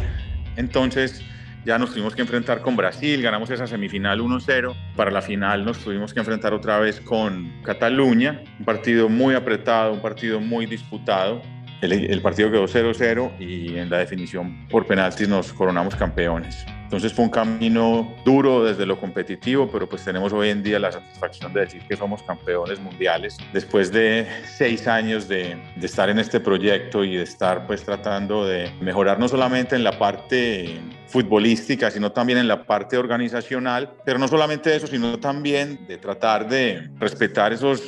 entonces 0.57 1.23
ya 1.65 1.79
nos 1.79 1.89
tuvimos 1.89 2.13
que 2.13 2.21
enfrentar 2.21 2.61
con 2.61 2.75
Brasil, 2.75 3.19
ganamos 3.23 3.49
esa 3.49 3.65
semifinal 3.65 4.21
1-0. 4.21 4.75
Para 4.95 5.09
la 5.09 5.23
final 5.23 5.65
nos 5.65 5.79
tuvimos 5.79 6.13
que 6.13 6.19
enfrentar 6.19 6.53
otra 6.53 6.77
vez 6.77 7.01
con 7.01 7.63
Cataluña, 7.63 8.43
un 8.59 8.65
partido 8.65 9.09
muy 9.09 9.33
apretado, 9.33 9.91
un 9.91 10.03
partido 10.03 10.39
muy 10.39 10.67
disputado. 10.67 11.41
El, 11.81 11.93
el 11.93 12.21
partido 12.21 12.51
quedó 12.51 12.65
0-0 12.65 13.39
y 13.39 13.75
en 13.75 13.89
la 13.89 13.97
definición 13.97 14.67
por 14.67 14.85
penaltis 14.85 15.27
nos 15.27 15.51
coronamos 15.51 15.95
campeones. 15.95 16.63
Entonces 16.91 17.13
fue 17.13 17.23
un 17.23 17.31
camino 17.31 18.13
duro 18.25 18.65
desde 18.65 18.85
lo 18.85 18.99
competitivo, 18.99 19.65
pero 19.71 19.87
pues 19.87 20.03
tenemos 20.03 20.33
hoy 20.33 20.49
en 20.49 20.61
día 20.61 20.77
la 20.77 20.91
satisfacción 20.91 21.53
de 21.53 21.61
decir 21.61 21.81
que 21.87 21.95
somos 21.95 22.21
campeones 22.21 22.81
mundiales. 22.81 23.37
Después 23.53 23.93
de 23.93 24.27
seis 24.57 24.85
años 24.89 25.29
de, 25.29 25.55
de, 25.77 25.85
estar 25.85 26.09
en 26.09 26.19
este 26.19 26.41
proyecto 26.41 27.05
y 27.05 27.15
de 27.15 27.23
estar 27.23 27.65
pues 27.65 27.83
tratando 27.83 28.45
de 28.45 28.73
mejorar 28.81 29.19
no 29.19 29.29
solamente 29.29 29.77
en 29.77 29.85
la 29.85 29.97
parte 29.97 30.81
futbolística, 31.07 31.89
sino 31.89 32.11
también 32.11 32.39
en 32.39 32.49
la 32.49 32.65
parte 32.65 32.97
organizacional, 32.97 33.93
pero 34.03 34.19
no 34.19 34.27
solamente 34.27 34.75
eso, 34.75 34.85
sino 34.85 35.17
también 35.17 35.87
de 35.87 35.97
tratar 35.97 36.49
de 36.49 36.89
respetar 36.99 37.53
esos 37.53 37.81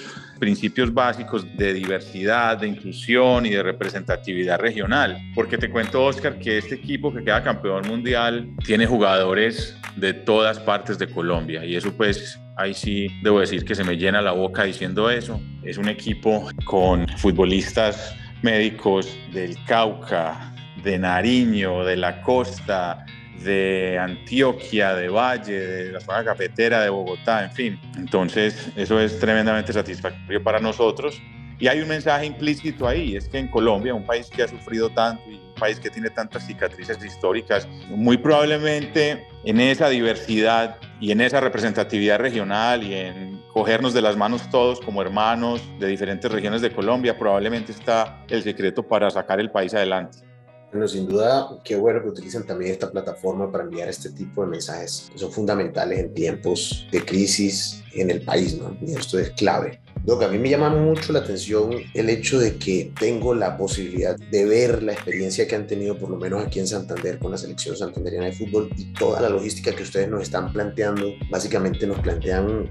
principios 0.44 0.94
básicos 0.94 1.46
de 1.56 1.74
diversidad, 1.74 2.58
de 2.58 2.68
inclusión 2.68 3.46
y 3.46 3.52
de 3.52 3.64
representatividad 3.64 4.60
regional. 4.60 5.18
Porque 5.34 5.58
te 5.58 5.70
cuento, 5.70 6.04
Oscar, 6.04 6.38
que 6.38 6.58
este 6.58 6.76
equipo 6.76 7.14
que 7.14 7.24
queda 7.24 7.42
campeón 7.42 7.88
mundial 7.88 8.50
tiene 8.66 8.86
jugadores 8.86 9.78
de 9.96 10.14
todas 10.14 10.60
partes 10.60 11.00
de 11.00 11.08
Colombia 11.08 11.64
y 11.64 11.78
eso 11.78 11.94
pues 11.94 12.38
ahí 12.58 12.74
sí 12.74 13.08
debo 13.24 13.40
decir 13.40 13.64
que 13.64 13.74
se 13.74 13.86
me 13.86 13.96
llena 13.96 14.22
la 14.22 14.34
boca 14.34 14.66
diciendo 14.66 15.10
eso. 15.10 15.40
Es 15.64 15.78
un 15.78 15.88
equipo 15.88 16.50
con 16.66 17.08
futbolistas 17.20 18.14
médicos 18.42 19.18
del 19.32 19.56
Cauca, 19.66 20.54
de 20.84 21.00
Nariño, 21.00 21.86
de 21.86 21.96
la 21.96 22.22
costa, 22.22 23.06
de 23.42 23.98
Antioquia, 24.00 24.94
de 24.96 25.10
Valle, 25.10 25.60
de 25.60 25.92
la 25.92 26.00
zona 26.00 26.24
cafetera 26.24 26.82
de 26.82 26.90
Bogotá, 26.90 27.44
en 27.44 27.52
fin. 27.52 27.80
Entonces, 27.98 28.70
eso 28.76 29.00
es 29.00 29.20
tremendamente 29.20 29.74
satisfactorio 29.74 30.44
para 30.44 30.60
nosotros. 30.60 31.22
Y 31.60 31.68
hay 31.68 31.80
un 31.80 31.88
mensaje 31.88 32.26
implícito 32.26 32.88
ahí, 32.88 33.16
es 33.16 33.30
que 33.30 33.38
en 33.38 33.48
Colombia, 33.48 33.94
un 33.94 34.06
país 34.06 34.30
que 34.30 34.44
ha 34.44 34.48
sufrido 34.48 34.90
tanto 34.90 35.30
y 35.30 35.36
un 35.36 35.54
país 35.58 35.80
que 35.80 35.90
tiene 35.90 36.10
tantas 36.10 36.46
cicatrices 36.46 37.04
históricas, 37.04 37.68
muy 37.90 38.18
probablemente 38.18 39.26
en 39.46 39.60
esa 39.60 39.88
diversidad 39.88 40.78
y 41.00 41.12
en 41.12 41.22
esa 41.22 41.40
representatividad 41.40 42.20
regional 42.20 42.84
y 42.84 42.96
en 42.96 43.42
cogernos 43.54 43.94
de 43.94 44.02
las 44.02 44.18
manos 44.18 44.50
todos 44.50 44.82
como 44.82 45.02
hermanos 45.02 45.62
de 45.80 45.88
diferentes 45.88 46.30
regiones 46.32 46.62
de 46.62 46.72
Colombia, 46.72 47.18
probablemente 47.18 47.72
está 47.72 48.26
el 48.30 48.44
secreto 48.44 48.84
para 48.84 49.10
sacar 49.10 49.40
el 49.40 49.52
país 49.52 49.74
adelante. 49.74 50.33
Bueno, 50.74 50.88
sin 50.88 51.08
duda, 51.08 51.60
qué 51.64 51.76
bueno 51.76 52.02
que 52.02 52.10
utilicen 52.10 52.48
también 52.48 52.72
esta 52.72 52.90
plataforma 52.90 53.52
para 53.52 53.64
enviar 53.64 53.90
este 53.90 54.10
tipo 54.10 54.44
de 54.44 54.50
mensajes 54.50 55.12
son 55.14 55.32
fundamentales 55.32 56.00
en 56.00 56.16
tiempos 56.16 56.88
de 56.92 57.06
crisis 57.06 57.84
en 57.94 58.10
el 58.10 58.24
país, 58.24 58.58
¿no? 58.58 58.76
Y 58.82 58.96
esto 58.96 59.20
es 59.20 59.30
clave. 59.32 59.82
Lo 60.04 60.18
que 60.18 60.26
a 60.26 60.30
mí 60.30 60.40
me 60.40 60.50
llama 60.50 60.72
mucho 60.72 61.14
la 61.14 61.20
atención 61.20 61.76
el 61.94 62.10
hecho 62.10 62.40
de 62.40 62.56
que 62.56 62.92
tengo 63.00 63.36
la 63.36 63.56
posibilidad 63.56 64.18
de 64.18 64.46
ver 64.46 64.82
la 64.82 64.94
experiencia 64.94 65.48
que 65.48 65.56
han 65.56 65.68
tenido, 65.68 65.96
por 65.96 66.10
lo 66.10 66.18
menos 66.18 66.44
aquí 66.44 66.60
en 66.60 66.66
Santander, 66.66 67.20
con 67.20 67.30
la 67.30 67.38
selección 67.38 67.78
santanderiana 67.78 68.26
de 68.26 68.34
fútbol 68.34 68.70
y 68.76 68.86
toda 68.94 69.22
la 69.22 69.30
logística 69.30 69.76
que 69.76 69.84
ustedes 69.84 70.10
nos 70.10 70.24
están 70.24 70.52
planteando. 70.52 71.08
Básicamente 71.30 71.86
nos 71.86 72.00
plantean 72.00 72.68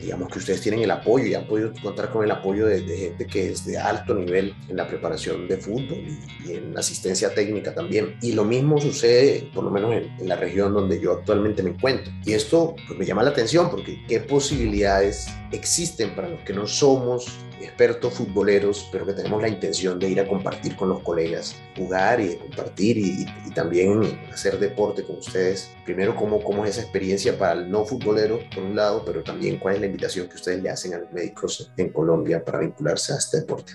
digamos 0.00 0.28
que 0.32 0.38
ustedes 0.38 0.60
tienen 0.60 0.82
el 0.82 0.90
apoyo 0.90 1.26
y 1.26 1.34
han 1.34 1.46
podido 1.46 1.72
contar 1.82 2.10
con 2.10 2.24
el 2.24 2.30
apoyo 2.30 2.66
de, 2.66 2.80
gente 2.80 3.26
que 3.26 3.50
es 3.50 3.64
de 3.64 3.78
alto 3.78 4.14
nivel 4.14 4.54
en 4.68 4.76
la 4.76 4.86
preparación 4.86 5.46
de 5.46 5.56
fútbol 5.56 6.04
y, 6.46 6.52
en 6.52 6.76
asistencia 6.76 7.34
técnica 7.34 7.74
también. 7.74 8.16
Y 8.22 8.32
lo 8.32 8.44
mismo 8.44 8.80
sucede, 8.80 9.50
por 9.54 9.64
lo 9.64 9.70
menos 9.70 9.94
en, 9.94 10.28
la 10.28 10.36
región 10.36 10.72
donde 10.72 11.00
yo 11.00 11.12
actualmente 11.12 11.62
me 11.62 11.70
encuentro. 11.70 12.12
Y 12.24 12.32
esto 12.32 12.74
pues, 12.86 12.98
me 12.98 13.04
llama 13.04 13.22
la 13.22 13.30
atención 13.30 13.70
porque 13.70 14.02
qué 14.06 14.20
posibilidades 14.20 15.26
existen 15.52 16.14
para 16.14 16.28
los 16.28 16.40
que 16.40 16.52
no 16.52 16.66
somos 16.66 17.26
expertos 17.64 18.14
futboleros, 18.14 18.88
pero 18.90 19.06
que 19.06 19.12
tenemos 19.12 19.40
la 19.40 19.48
intención 19.48 19.98
de 19.98 20.08
ir 20.08 20.20
a 20.20 20.26
compartir 20.26 20.76
con 20.76 20.88
los 20.88 21.00
colegas, 21.00 21.56
jugar 21.76 22.20
y 22.20 22.36
compartir 22.36 22.98
y, 22.98 23.26
también 23.54 24.20
hacer 24.32 24.60
deporte 24.60 25.02
con 25.02 25.16
ustedes. 25.16 25.72
Primero, 25.84 26.14
cómo, 26.14 26.40
cómo 26.40 26.64
es 26.64 26.70
esa 26.70 26.82
experiencia 26.82 27.36
para 27.36 27.54
el 27.54 27.70
no 27.70 27.84
futbolero, 27.84 28.38
por 28.54 28.62
un 28.62 28.76
lado, 28.76 29.04
pero 29.04 29.24
también 29.24 29.58
cuál 29.58 29.74
es 29.74 29.80
la 29.80 29.86
invitación 29.86 30.28
que 30.28 30.36
ustedes 30.36 30.62
le 30.62 30.70
hacen 30.70 30.94
a 30.94 30.98
los 30.98 31.10
médicos 31.12 31.72
en 31.76 31.88
Colombia 31.92 32.44
para 32.44 32.60
vincularse 32.60 33.12
a 33.12 33.16
este 33.16 33.40
deporte. 33.40 33.72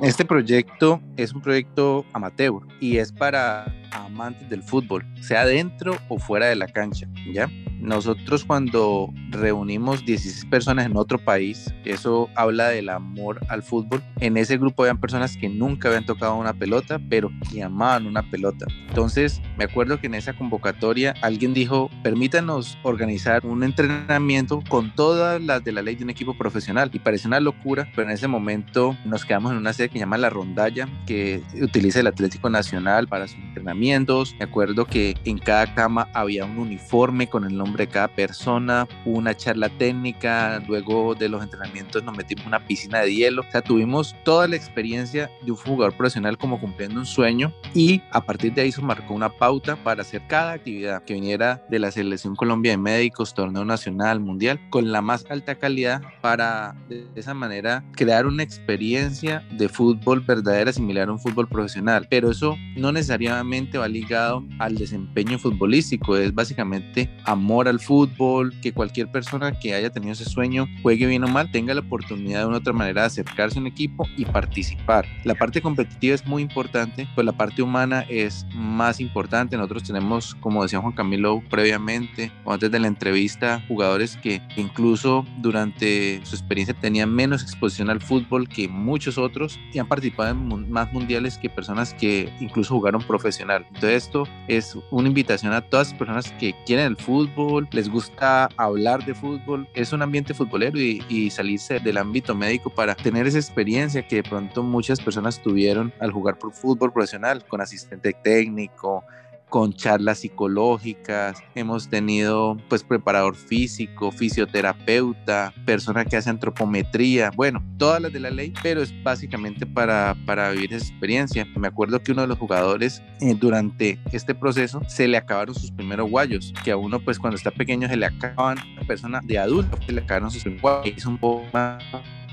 Este 0.00 0.24
proyecto 0.24 1.00
es 1.16 1.32
un 1.32 1.42
proyecto 1.42 2.04
amateur 2.12 2.54
y 2.80 2.96
es 2.96 3.12
para 3.12 3.72
amantes 3.92 4.48
del 4.48 4.62
fútbol, 4.62 5.04
sea 5.20 5.44
dentro 5.44 5.96
o 6.08 6.18
fuera 6.18 6.46
de 6.46 6.56
la 6.56 6.66
cancha, 6.66 7.06
¿ya? 7.32 7.48
Nosotros 7.82 8.44
cuando 8.44 9.12
reunimos 9.30 10.06
16 10.06 10.44
personas 10.44 10.86
en 10.86 10.96
otro 10.96 11.18
país, 11.18 11.74
eso 11.84 12.28
habla 12.36 12.68
del 12.68 12.88
amor 12.88 13.40
al 13.48 13.64
fútbol. 13.64 14.00
En 14.20 14.36
ese 14.36 14.56
grupo 14.56 14.84
habían 14.84 15.00
personas 15.00 15.36
que 15.36 15.48
nunca 15.48 15.88
habían 15.88 16.06
tocado 16.06 16.36
una 16.36 16.52
pelota, 16.54 17.00
pero 17.10 17.32
que 17.50 17.60
amaban 17.60 18.06
una 18.06 18.22
pelota. 18.22 18.66
Entonces, 18.88 19.42
me 19.58 19.64
acuerdo 19.64 20.00
que 20.00 20.06
en 20.06 20.14
esa 20.14 20.32
convocatoria 20.32 21.14
alguien 21.22 21.54
dijo, 21.54 21.90
permítanos 22.04 22.78
organizar 22.84 23.44
un 23.44 23.64
entrenamiento 23.64 24.62
con 24.68 24.94
todas 24.94 25.42
las 25.42 25.64
de 25.64 25.72
la 25.72 25.82
ley 25.82 25.96
de 25.96 26.04
un 26.04 26.10
equipo 26.10 26.34
profesional. 26.34 26.88
Y 26.92 27.00
parece 27.00 27.26
una 27.26 27.40
locura, 27.40 27.88
pero 27.96 28.06
en 28.06 28.14
ese 28.14 28.28
momento 28.28 28.96
nos 29.04 29.24
quedamos 29.24 29.50
en 29.50 29.58
una 29.58 29.72
serie 29.72 29.88
que 29.88 29.94
se 29.94 30.00
llama 30.00 30.18
La 30.18 30.30
Rondalla, 30.30 30.86
que 31.04 31.42
utiliza 31.60 31.98
el 31.98 32.06
Atlético 32.06 32.48
Nacional 32.48 33.08
para 33.08 33.26
sus 33.26 33.38
entrenamientos. 33.38 34.36
Me 34.38 34.44
acuerdo 34.44 34.84
que 34.84 35.16
en 35.24 35.38
cada 35.38 35.74
cama 35.74 36.06
había 36.14 36.44
un 36.44 36.58
uniforme 36.58 37.26
con 37.26 37.44
el 37.44 37.56
nombre 37.56 37.71
de 37.78 37.88
cada 37.88 38.08
persona, 38.08 38.86
una 39.04 39.36
charla 39.36 39.68
técnica, 39.68 40.62
luego 40.66 41.14
de 41.14 41.28
los 41.28 41.42
entrenamientos 41.42 42.02
nos 42.02 42.16
metimos 42.16 42.42
en 42.42 42.48
una 42.48 42.66
piscina 42.66 43.00
de 43.00 43.14
hielo, 43.14 43.42
o 43.42 43.50
sea, 43.50 43.62
tuvimos 43.62 44.14
toda 44.24 44.48
la 44.48 44.56
experiencia 44.56 45.30
de 45.42 45.50
un 45.50 45.56
jugador 45.56 45.94
profesional 45.96 46.38
como 46.38 46.60
cumpliendo 46.60 47.00
un 47.00 47.06
sueño 47.06 47.52
y 47.74 48.02
a 48.10 48.20
partir 48.20 48.54
de 48.54 48.62
ahí 48.62 48.72
se 48.72 48.82
marcó 48.82 49.14
una 49.14 49.30
pauta 49.30 49.76
para 49.76 50.02
hacer 50.02 50.22
cada 50.28 50.52
actividad 50.52 51.02
que 51.04 51.14
viniera 51.14 51.62
de 51.68 51.78
la 51.78 51.90
Selección 51.90 52.36
Colombia 52.36 52.72
de 52.72 52.78
Médicos, 52.78 53.34
Torneo 53.34 53.64
Nacional, 53.64 54.20
Mundial, 54.20 54.60
con 54.70 54.92
la 54.92 55.02
más 55.02 55.24
alta 55.30 55.54
calidad 55.54 56.02
para 56.20 56.76
de 56.88 57.06
esa 57.14 57.34
manera 57.34 57.84
crear 57.92 58.26
una 58.26 58.42
experiencia 58.42 59.44
de 59.52 59.68
fútbol 59.68 60.20
verdadera 60.20 60.72
similar 60.72 61.08
a 61.08 61.12
un 61.12 61.18
fútbol 61.18 61.48
profesional, 61.48 62.06
pero 62.10 62.30
eso 62.30 62.56
no 62.76 62.92
necesariamente 62.92 63.78
va 63.78 63.88
ligado 63.88 64.44
al 64.58 64.76
desempeño 64.76 65.38
futbolístico, 65.38 66.16
es 66.16 66.34
básicamente 66.34 67.10
amor 67.24 67.61
al 67.68 67.80
fútbol, 67.80 68.52
que 68.60 68.72
cualquier 68.72 69.10
persona 69.10 69.52
que 69.58 69.74
haya 69.74 69.90
tenido 69.90 70.12
ese 70.12 70.24
sueño, 70.24 70.66
juegue 70.82 71.06
bien 71.06 71.24
o 71.24 71.28
mal, 71.28 71.50
tenga 71.50 71.74
la 71.74 71.80
oportunidad 71.80 72.40
de 72.40 72.46
una 72.46 72.58
otra 72.58 72.72
manera 72.72 73.02
de 73.02 73.06
acercarse 73.08 73.58
a 73.58 73.60
un 73.60 73.66
equipo 73.66 74.06
y 74.16 74.24
participar. 74.24 75.06
La 75.24 75.34
parte 75.34 75.60
competitiva 75.60 76.14
es 76.14 76.26
muy 76.26 76.42
importante, 76.42 77.08
pues 77.14 77.24
la 77.24 77.32
parte 77.32 77.62
humana 77.62 78.04
es 78.08 78.46
más 78.54 79.00
importante. 79.00 79.56
Nosotros 79.56 79.84
tenemos, 79.84 80.34
como 80.36 80.62
decía 80.62 80.80
Juan 80.80 80.92
Camilo 80.92 81.42
previamente 81.50 82.32
o 82.44 82.52
antes 82.52 82.70
de 82.70 82.80
la 82.80 82.86
entrevista, 82.86 83.62
jugadores 83.68 84.16
que 84.16 84.40
incluso 84.56 85.26
durante 85.38 86.20
su 86.24 86.34
experiencia 86.34 86.74
tenían 86.74 87.12
menos 87.12 87.42
exposición 87.42 87.90
al 87.90 88.00
fútbol 88.00 88.48
que 88.48 88.68
muchos 88.68 89.18
otros 89.18 89.58
y 89.72 89.78
han 89.78 89.88
participado 89.88 90.30
en 90.30 90.70
más 90.70 90.92
mundiales 90.92 91.38
que 91.38 91.48
personas 91.48 91.94
que 91.94 92.32
incluso 92.40 92.74
jugaron 92.74 93.02
profesional. 93.02 93.66
Entonces 93.68 94.04
esto 94.04 94.28
es 94.48 94.76
una 94.90 95.08
invitación 95.08 95.52
a 95.52 95.60
todas 95.60 95.88
las 95.88 95.98
personas 95.98 96.32
que 96.38 96.54
quieren 96.66 96.86
el 96.86 96.96
fútbol, 96.96 97.51
les 97.60 97.88
gusta 97.88 98.48
hablar 98.56 99.04
de 99.04 99.14
fútbol, 99.14 99.68
es 99.74 99.92
un 99.92 100.02
ambiente 100.02 100.34
futbolero 100.34 100.78
y, 100.78 101.04
y 101.08 101.30
salirse 101.30 101.80
del 101.80 101.98
ámbito 101.98 102.34
médico 102.34 102.70
para 102.70 102.94
tener 102.94 103.26
esa 103.26 103.38
experiencia 103.38 104.06
que 104.06 104.16
de 104.16 104.22
pronto 104.22 104.62
muchas 104.62 105.00
personas 105.00 105.40
tuvieron 105.40 105.92
al 106.00 106.12
jugar 106.12 106.38
por 106.38 106.52
fútbol 106.52 106.92
profesional 106.92 107.44
con 107.46 107.60
asistente 107.60 108.12
técnico, 108.12 109.04
con 109.52 109.74
charlas 109.74 110.20
psicológicas, 110.20 111.44
hemos 111.54 111.86
tenido 111.90 112.56
pues 112.70 112.82
preparador 112.82 113.36
físico, 113.36 114.10
fisioterapeuta, 114.10 115.52
persona 115.66 116.06
que 116.06 116.16
hace 116.16 116.30
antropometría, 116.30 117.30
bueno, 117.36 117.62
todas 117.76 118.00
las 118.00 118.14
de 118.14 118.20
la 118.20 118.30
ley, 118.30 118.54
pero 118.62 118.80
es 118.80 118.90
básicamente 119.02 119.66
para, 119.66 120.16
para 120.24 120.50
vivir 120.52 120.72
esa 120.72 120.86
experiencia. 120.86 121.46
Me 121.54 121.68
acuerdo 121.68 122.02
que 122.02 122.12
uno 122.12 122.22
de 122.22 122.28
los 122.28 122.38
jugadores 122.38 123.02
eh, 123.20 123.34
durante 123.38 123.98
este 124.10 124.34
proceso 124.34 124.80
se 124.88 125.06
le 125.06 125.18
acabaron 125.18 125.54
sus 125.54 125.70
primeros 125.70 126.08
guayos, 126.08 126.54
que 126.64 126.70
a 126.70 126.78
uno 126.78 126.98
pues 126.98 127.18
cuando 127.18 127.36
está 127.36 127.50
pequeño 127.50 127.86
se 127.88 127.98
le 127.98 128.06
acaban, 128.06 128.56
a 128.80 128.84
persona 128.86 129.20
de 129.22 129.38
adulto 129.38 129.76
se 129.84 129.92
le 129.92 130.00
acabaron 130.00 130.30
sus 130.30 130.44
primeros 130.44 130.62
guayos, 130.62 130.96
es 130.96 131.04
un 131.04 131.18
poco 131.18 131.44
más 131.52 131.84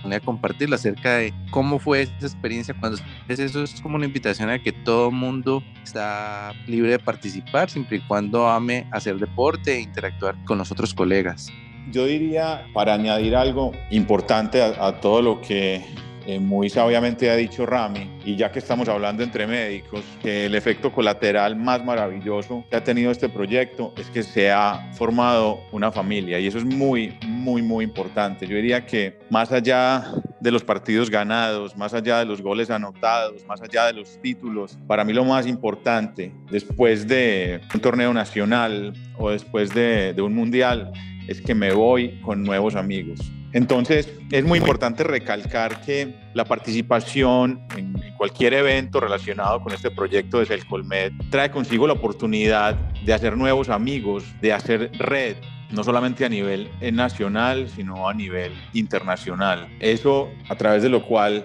a 0.04 0.20
compartirlo 0.20 0.76
acerca 0.76 1.18
de 1.18 1.34
cómo 1.52 1.80
fue 1.80 2.02
esa 2.04 2.26
experiencia 2.26 2.74
cuando 2.80 2.98
eso 3.28 3.64
es 3.64 3.82
como 3.82 3.96
una 3.96 4.06
invitación 4.06 4.50
a 4.50 4.60
que 4.60 4.72
todo 4.72 5.12
mundo 5.12 5.64
está 5.84 6.54
libre 6.68 6.92
de 6.92 7.00
participar 7.00 7.70
siempre 7.70 7.98
y 7.98 8.02
cuando 8.02 8.48
ame 8.48 8.88
hacer 8.92 9.18
deporte 9.18 9.76
e 9.76 9.82
interactuar 9.82 10.36
con 10.46 10.58
los 10.58 10.72
otros 10.72 10.94
colegas. 10.94 11.50
Yo 11.92 12.06
diría, 12.06 12.66
para 12.74 12.94
añadir 12.94 13.36
algo 13.36 13.72
importante 13.90 14.62
a 14.62 15.00
todo 15.00 15.22
lo 15.22 15.42
que 15.42 15.84
eh, 16.30 16.40
muy 16.40 16.70
sabiamente 16.70 17.32
ha 17.32 17.36
dicho 17.36 17.66
Rami, 17.66 18.08
y 18.24 18.36
ya 18.36 18.52
que 18.52 18.60
estamos 18.60 18.88
hablando 18.88 19.24
entre 19.24 19.48
médicos, 19.48 20.04
que 20.22 20.46
el 20.46 20.54
efecto 20.54 20.92
colateral 20.92 21.56
más 21.56 21.84
maravilloso 21.84 22.64
que 22.70 22.76
ha 22.76 22.84
tenido 22.84 23.10
este 23.10 23.30
proyecto 23.30 23.96
es 23.98 24.12
que 24.12 24.22
se 24.22 24.52
ha 24.52 24.92
formado 24.94 25.62
una 25.72 25.92
familia 25.92 26.40
y 26.40 26.46
eso 26.46 26.60
es 26.60 26.66
muy, 26.66 27.18
muy, 27.26 27.64
muy 27.64 27.84
importante. 27.84 28.46
Yo 28.46 28.56
diría 28.58 28.86
que 28.86 29.18
más 29.32 29.52
allá 29.52 30.04
de 30.40 30.52
los 30.52 30.64
partidos 30.64 31.10
ganados, 31.10 31.76
más 31.76 31.96
allá 31.96 32.20
de 32.20 32.26
los 32.26 32.44
goles 32.44 32.70
anotados, 32.70 33.44
más 33.48 33.60
allá 33.64 33.88
de 33.88 33.94
los 33.94 34.22
títulos, 34.22 34.78
para 34.86 35.04
mí 35.04 35.14
lo 35.14 35.26
más 35.26 35.48
importante 35.48 36.32
después 36.52 37.08
de 37.08 37.60
un 37.74 37.80
torneo 37.80 38.14
nacional 38.14 38.94
o 39.18 39.32
después 39.32 39.74
de, 39.74 40.14
de 40.14 40.22
un 40.22 40.36
mundial 40.36 40.92
es 41.28 41.42
que 41.42 41.56
me 41.56 41.74
voy 41.74 42.22
con 42.22 42.44
nuevos 42.44 42.76
amigos. 42.76 43.20
Entonces, 43.52 44.12
es 44.32 44.46
muy 44.46 44.60
importante 44.60 45.04
recalcar 45.04 45.82
que 45.82 46.14
la 46.34 46.46
participación 46.46 47.66
en 47.76 47.96
cualquier 48.18 48.54
evento 48.54 49.00
relacionado 49.00 49.62
con 49.62 49.74
este 49.74 49.90
proyecto 49.90 50.40
de 50.40 50.46
Celcolmed 50.46 51.14
trae 51.32 51.50
consigo 51.50 51.88
la 51.88 51.94
oportunidad 51.94 52.76
de 53.04 53.14
hacer 53.14 53.36
nuevos 53.38 53.70
amigos, 53.70 54.24
de 54.40 54.54
hacer 54.54 54.92
red, 55.00 55.38
no 55.72 55.84
solamente 55.84 56.26
a 56.26 56.30
nivel 56.30 56.70
nacional, 56.94 57.70
sino 57.70 58.08
a 58.08 58.14
nivel 58.14 58.52
internacional. 58.74 59.68
Eso 59.80 60.30
a 60.48 60.56
través 60.56 60.84
de 60.84 60.90
lo 60.90 61.04
cual 61.04 61.44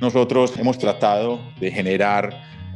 nosotros 0.00 0.56
hemos 0.58 0.78
tratado 0.78 1.40
de 1.60 1.70
generar 1.70 2.30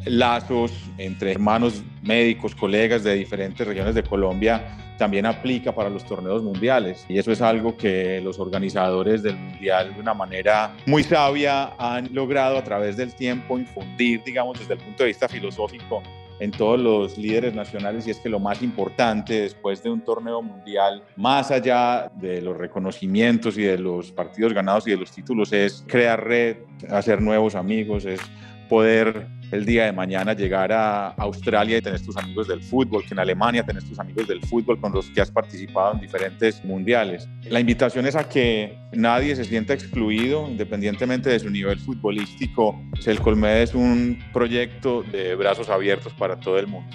lazos 0.04 0.72
entre 0.98 1.30
hermanos 1.30 1.82
médicos, 2.02 2.54
colegas 2.54 3.04
de 3.04 3.14
diferentes 3.14 3.66
regiones 3.66 3.94
de 3.94 4.02
Colombia 4.02 4.89
también 5.00 5.24
aplica 5.24 5.74
para 5.74 5.88
los 5.88 6.04
torneos 6.04 6.42
mundiales. 6.42 7.06
Y 7.08 7.18
eso 7.18 7.32
es 7.32 7.40
algo 7.40 7.74
que 7.74 8.20
los 8.20 8.38
organizadores 8.38 9.22
del 9.22 9.34
mundial 9.34 9.94
de 9.94 10.00
una 10.00 10.12
manera 10.12 10.76
muy 10.84 11.02
sabia 11.02 11.72
han 11.78 12.14
logrado 12.14 12.58
a 12.58 12.62
través 12.62 12.98
del 12.98 13.14
tiempo 13.14 13.58
infundir, 13.58 14.22
digamos, 14.24 14.58
desde 14.58 14.74
el 14.74 14.80
punto 14.80 15.02
de 15.02 15.06
vista 15.06 15.26
filosófico 15.26 16.02
en 16.38 16.50
todos 16.50 16.78
los 16.78 17.16
líderes 17.16 17.54
nacionales 17.54 18.06
y 18.06 18.10
es 18.10 18.18
que 18.18 18.28
lo 18.28 18.38
más 18.38 18.60
importante 18.62 19.40
después 19.40 19.82
de 19.82 19.88
un 19.88 20.02
torneo 20.02 20.42
mundial, 20.42 21.02
más 21.16 21.50
allá 21.50 22.12
de 22.16 22.42
los 22.42 22.58
reconocimientos 22.58 23.56
y 23.56 23.62
de 23.62 23.78
los 23.78 24.12
partidos 24.12 24.52
ganados 24.52 24.86
y 24.86 24.90
de 24.90 24.98
los 24.98 25.10
títulos, 25.10 25.50
es 25.54 25.82
crear 25.86 26.22
red, 26.22 26.58
hacer 26.90 27.22
nuevos 27.22 27.54
amigos, 27.54 28.04
es 28.04 28.20
poder 28.68 29.26
el 29.50 29.64
día 29.64 29.86
de 29.86 29.92
mañana 29.92 30.34
llegar 30.34 30.72
a 30.72 31.08
Australia 31.08 31.78
y 31.78 31.82
tener 31.82 32.00
tus 32.00 32.16
amigos 32.16 32.48
del 32.48 32.62
fútbol, 32.62 33.04
que 33.04 33.14
en 33.14 33.20
Alemania 33.20 33.64
tenés 33.64 33.84
tus 33.84 33.98
amigos 33.98 34.28
del 34.28 34.40
fútbol 34.42 34.80
con 34.80 34.92
los 34.92 35.10
que 35.10 35.20
has 35.20 35.30
participado 35.30 35.94
en 35.94 36.00
diferentes 36.00 36.64
mundiales. 36.64 37.28
La 37.48 37.60
invitación 37.60 38.06
es 38.06 38.16
a 38.16 38.28
que 38.28 38.78
nadie 38.92 39.34
se 39.36 39.44
sienta 39.44 39.74
excluido, 39.74 40.48
independientemente 40.48 41.30
de 41.30 41.40
su 41.40 41.50
nivel 41.50 41.78
futbolístico. 41.78 42.80
El 43.06 43.20
Colmed 43.20 43.62
es 43.62 43.74
un 43.74 44.18
proyecto 44.32 45.02
de 45.02 45.34
brazos 45.34 45.68
abiertos 45.68 46.12
para 46.14 46.38
todo 46.38 46.58
el 46.58 46.66
mundo. 46.66 46.90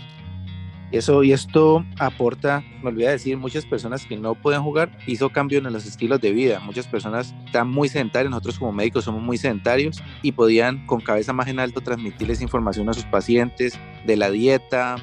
Eso, 0.95 1.23
y 1.23 1.33
esto 1.33 1.83
aporta, 1.99 2.63
me 2.81 2.87
olvidé 2.87 3.09
decir, 3.09 3.35
muchas 3.35 3.65
personas 3.65 4.05
que 4.05 4.15
no 4.15 4.33
pueden 4.33 4.63
jugar, 4.63 4.97
hizo 5.07 5.29
cambio 5.29 5.57
en 5.57 5.65
los 5.65 5.85
estilos 5.85 6.21
de 6.21 6.31
vida. 6.31 6.61
Muchas 6.61 6.87
personas 6.87 7.35
están 7.45 7.67
muy 7.69 7.89
sedentarias, 7.89 8.31
nosotros 8.31 8.57
como 8.57 8.71
médicos 8.71 9.03
somos 9.03 9.21
muy 9.21 9.37
sedentarios 9.37 10.01
y 10.21 10.31
podían 10.31 10.85
con 10.87 11.01
cabeza 11.01 11.33
más 11.33 11.49
en 11.49 11.59
alto 11.59 11.81
transmitirles 11.81 12.41
información 12.41 12.87
a 12.87 12.93
sus 12.93 13.03
pacientes 13.03 13.77
de 14.05 14.15
la 14.15 14.29
dieta, 14.31 14.95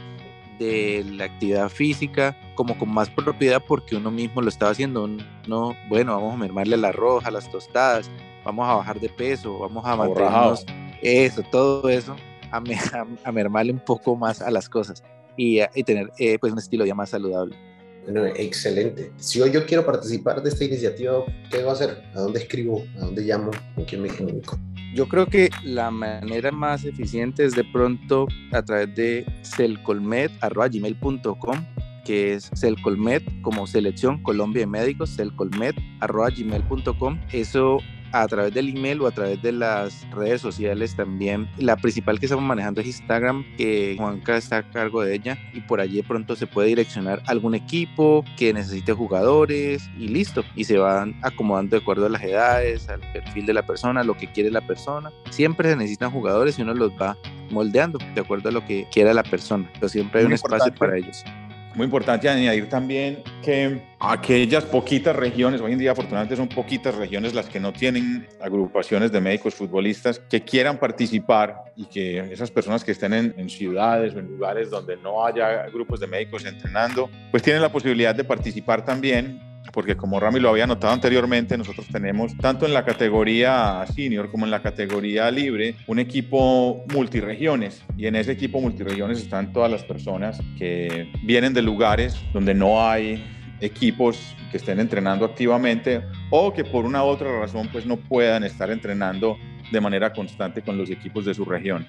de 0.59 1.05
la 1.07 1.27
actividad 1.27 1.69
física, 1.69 2.39
como 2.55 2.79
con 2.79 2.89
más 2.89 3.11
propiedad 3.11 3.63
porque 3.63 3.95
uno 3.95 4.11
mismo 4.11 4.41
lo 4.41 4.49
estaba 4.49 4.73
haciendo. 4.73 5.07
No, 5.47 5.77
bueno, 5.91 6.15
vamos 6.15 6.33
a 6.33 6.39
mermarle 6.39 6.77
el 6.77 6.87
arroz, 6.87 7.27
a 7.27 7.31
las 7.31 7.51
tostadas, 7.51 8.11
vamos 8.47 8.67
a 8.67 8.77
bajar 8.77 8.99
de 8.99 9.11
peso, 9.11 9.59
vamos 9.59 9.85
a 9.85 9.95
mantenernos, 9.95 10.65
eso, 11.03 11.43
todo 11.43 11.87
eso, 11.91 12.17
a, 12.51 12.63
a 13.25 13.31
mermarle 13.31 13.73
un 13.75 13.85
poco 13.85 14.17
más 14.17 14.41
a 14.41 14.51
las 14.51 14.71
cosas 14.71 15.05
y, 15.37 15.61
y 15.75 15.85
tener 15.85 16.11
eh, 16.19 16.39
pues 16.39 16.53
un 16.53 16.59
estilo 16.59 16.85
ya 16.85 16.95
más 16.95 17.11
saludable. 17.11 17.57
Bueno, 18.05 18.27
excelente. 18.27 19.13
Si 19.17 19.41
hoy 19.41 19.53
yo 19.53 19.65
quiero 19.65 19.87
participar 19.87 20.43
de 20.43 20.49
esta 20.49 20.65
iniciativa, 20.65 21.25
¿qué 21.51 21.59
debo 21.59 21.71
hacer? 21.71 22.03
¿A 22.15 22.21
dónde 22.21 22.41
escribo? 22.41 22.85
¿A 22.97 23.01
dónde 23.01 23.23
llamo? 23.23 23.53
¿Con 23.77 23.85
quién 23.85 24.03
me 24.03 24.09
comunico? 24.09 24.59
Yo 24.95 25.09
creo 25.09 25.27
que 25.27 25.51
la 25.65 25.91
manera 25.91 26.51
más 26.51 26.85
eficiente 26.85 27.45
es 27.45 27.55
de 27.55 27.65
pronto 27.65 28.27
a 28.53 28.63
través 28.63 28.95
de 28.95 29.25
celcolmed.gmail.com 29.43 31.65
que 32.05 32.35
es 32.35 32.51
celcolmed 32.55 33.23
como 33.43 33.67
selección 33.67 34.23
Colombia 34.23 34.61
de 34.61 34.67
Médicos, 34.67 35.17
celcolmed.gmail.com. 35.17 37.21
Eso 37.33 37.79
a 38.13 38.27
través 38.29 38.55
del 38.55 38.69
email 38.69 39.01
o 39.01 39.07
a 39.07 39.11
través 39.11 39.41
de 39.43 39.53
las 39.53 40.07
redes 40.11 40.41
sociales 40.41 40.95
también. 40.95 41.49
La 41.59 41.77
principal 41.77 42.19
que 42.19 42.27
estamos 42.27 42.45
manejando 42.45 42.81
es 42.81 42.87
Instagram, 42.87 43.45
que 43.57 43.95
Juanca 43.99 44.37
está 44.37 44.59
a 44.59 44.63
cargo 44.63 45.03
de 45.03 45.15
ella 45.15 45.39
y 45.53 45.61
por 45.61 45.81
allí 45.81 45.97
de 45.97 46.03
pronto 46.05 46.37
se 46.37 46.47
puede 46.47 46.69
direccionar 46.69 47.23
algún 47.27 47.55
equipo 47.55 48.25
que 48.37 48.53
necesite 48.53 48.93
jugadores 48.93 49.89
y 49.99 50.09
listo. 50.09 50.45
Y 50.55 50.65
se 50.65 50.79
van 50.79 51.15
acomodando 51.23 51.77
de 51.77 51.83
acuerdo 51.83 52.07
a 52.07 52.11
las 52.11 52.23
edades, 52.23 52.89
al 52.89 53.01
perfil 53.13 53.47
de 53.47 53.55
la 53.55 53.67
persona, 53.67 54.05
lo 54.05 54.17
que 54.17 54.31
quiere 54.31 54.51
la 54.51 54.67
persona. 54.67 55.11
Siempre 55.31 55.71
se 55.71 55.77
necesitan 55.77 56.11
jugadores 56.11 56.59
y 56.59 56.63
uno 56.63 56.75
los 56.75 56.93
va 56.93 57.17
moldeando 57.51 57.99
de 58.15 58.21
acuerdo 58.21 58.49
a 58.49 58.53
lo 58.53 58.65
que 58.65 58.87
quiera 58.91 59.13
la 59.15 59.23
persona, 59.23 59.71
pero 59.75 59.89
siempre 59.89 60.21
hay 60.21 60.27
un 60.27 60.33
espacio 60.33 60.75
para 60.75 60.97
ellos. 60.97 61.25
Muy 61.75 61.87
importante 61.87 62.29
añadir 62.29 62.69
también 62.69 63.23
que 63.43 63.83
aquellas 63.99 64.65
poquitas 64.65 65.17
regiones, 65.17 65.61
hoy 65.61 65.73
en 65.73 65.79
día 65.79 65.93
afortunadamente 65.93 66.37
son 66.37 66.49
poquitas 66.49 66.95
regiones 66.95 67.33
las 67.33 67.47
que 67.47 67.59
no 67.59 67.73
tienen 67.73 68.29
agrupaciones 68.41 69.11
de 69.11 69.21
médicos 69.21 69.55
futbolistas 69.55 70.19
que 70.19 70.43
quieran 70.43 70.79
participar 70.79 71.73
y 71.75 71.87
que 71.87 72.19
esas 72.33 72.51
personas 72.51 72.85
que 72.85 72.93
estén 72.93 73.15
en, 73.15 73.35
en, 73.39 73.49
ciudades 73.49 74.15
o 74.15 74.19
en 74.19 74.27
lugares 74.27 74.69
donde 74.69 74.99
no 74.99 75.25
haya 75.25 75.67
grupos 75.69 75.99
de 76.01 76.07
médicos 76.07 76.45
entrenando, 76.45 77.09
pues 77.31 77.43
tienen 77.43 77.63
la 77.63 77.73
posibilidad 77.73 78.15
de 78.15 78.25
participar 78.25 78.85
también 78.85 79.52
porque 79.73 79.97
como 79.97 80.19
Rami 80.19 80.41
lo 80.41 80.49
había 80.49 80.67
notado 80.67 80.93
anteriormente, 80.93 81.57
nosotros 81.57 81.87
tenemos 81.87 82.37
tanto 82.37 82.67
en 82.67 82.75
la 82.75 82.85
categoría 82.85 83.85
senior 83.95 84.31
como 84.31 84.45
en 84.45 84.51
la 84.51 84.63
categoría 84.63 85.31
libre 85.31 85.77
un 85.87 85.99
equipo 85.99 86.85
multiregiones 86.93 87.83
y 87.97 88.07
en 88.07 88.17
ese 88.17 88.33
equipo 88.33 88.61
multiregiones 88.61 89.19
están 89.19 89.53
todas 89.53 89.71
las 89.71 89.85
personas 89.85 90.41
que 90.59 91.11
vienen 91.25 91.55
de 91.55 91.63
lugares 91.63 92.17
donde 92.33 92.55
no 92.55 92.87
hay 92.87 93.25
equipos 93.61 94.35
que 94.51 94.57
estén 94.57 94.81
entrenando 94.81 95.25
activamente 95.25 96.03
o 96.31 96.53
que 96.53 96.65
por 96.65 96.85
una 96.85 97.05
otra 97.05 97.41
razón 97.41 97.69
pues 97.73 97.87
no 97.87 97.97
puedan 97.97 98.45
estar 98.45 98.71
entrenando 98.71 99.39
de 99.71 99.81
manera 99.81 100.13
constante 100.13 100.63
con 100.63 100.77
los 100.77 100.91
equipos 100.91 101.25
de 101.25 101.35
su 101.35 101.45
región. 101.45 101.87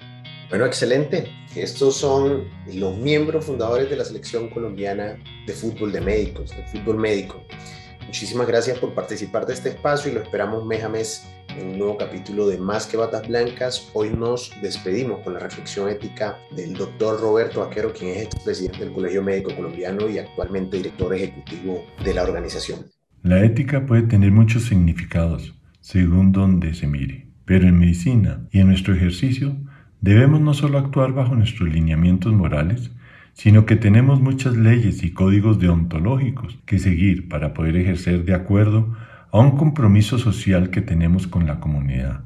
Bueno, 0.50 0.66
excelente. 0.66 1.26
Estos 1.56 1.96
son 1.96 2.44
los 2.72 2.96
miembros 2.98 3.46
fundadores 3.46 3.88
de 3.88 3.96
la 3.96 4.04
selección 4.04 4.48
colombiana 4.50 5.16
de 5.46 5.52
fútbol 5.52 5.92
de 5.92 6.00
médicos, 6.00 6.50
de 6.50 6.62
fútbol 6.66 6.98
médico. 6.98 7.42
Muchísimas 8.06 8.46
gracias 8.46 8.78
por 8.78 8.94
participar 8.94 9.46
de 9.46 9.54
este 9.54 9.70
espacio 9.70 10.10
y 10.10 10.14
lo 10.14 10.22
esperamos 10.22 10.64
mes 10.64 10.84
a 10.84 10.88
mes 10.88 11.26
en 11.48 11.68
un 11.68 11.78
nuevo 11.78 11.96
capítulo 11.96 12.46
de 12.46 12.58
Más 12.58 12.86
que 12.86 12.96
Batas 12.96 13.26
Blancas. 13.26 13.90
Hoy 13.94 14.10
nos 14.10 14.52
despedimos 14.62 15.20
con 15.20 15.34
la 15.34 15.40
reflexión 15.40 15.88
ética 15.88 16.38
del 16.54 16.74
doctor 16.74 17.20
Roberto 17.20 17.60
Vaquero, 17.60 17.92
quien 17.92 18.16
es 18.16 18.28
presidente 18.44 18.80
del 18.84 18.92
Colegio 18.92 19.22
Médico 19.22 19.54
Colombiano 19.56 20.08
y 20.08 20.18
actualmente 20.18 20.76
director 20.76 21.14
ejecutivo 21.14 21.84
de 22.04 22.14
la 22.14 22.22
organización. 22.22 22.86
La 23.22 23.42
ética 23.42 23.86
puede 23.86 24.02
tener 24.02 24.30
muchos 24.30 24.64
significados 24.64 25.54
según 25.80 26.32
donde 26.32 26.74
se 26.74 26.86
mire, 26.86 27.28
pero 27.44 27.66
en 27.66 27.78
medicina 27.78 28.46
y 28.52 28.60
en 28.60 28.68
nuestro 28.68 28.94
ejercicio 28.94 29.56
debemos 30.04 30.42
no 30.42 30.52
solo 30.52 30.76
actuar 30.76 31.14
bajo 31.14 31.34
nuestros 31.34 31.70
lineamientos 31.70 32.30
morales, 32.34 32.90
sino 33.32 33.64
que 33.64 33.74
tenemos 33.74 34.20
muchas 34.20 34.54
leyes 34.54 35.02
y 35.02 35.12
códigos 35.12 35.58
deontológicos 35.58 36.58
que 36.66 36.78
seguir 36.78 37.26
para 37.30 37.54
poder 37.54 37.76
ejercer 37.76 38.26
de 38.26 38.34
acuerdo 38.34 38.94
a 39.32 39.38
un 39.38 39.56
compromiso 39.56 40.18
social 40.18 40.68
que 40.68 40.82
tenemos 40.82 41.26
con 41.26 41.46
la 41.46 41.58
comunidad. 41.58 42.20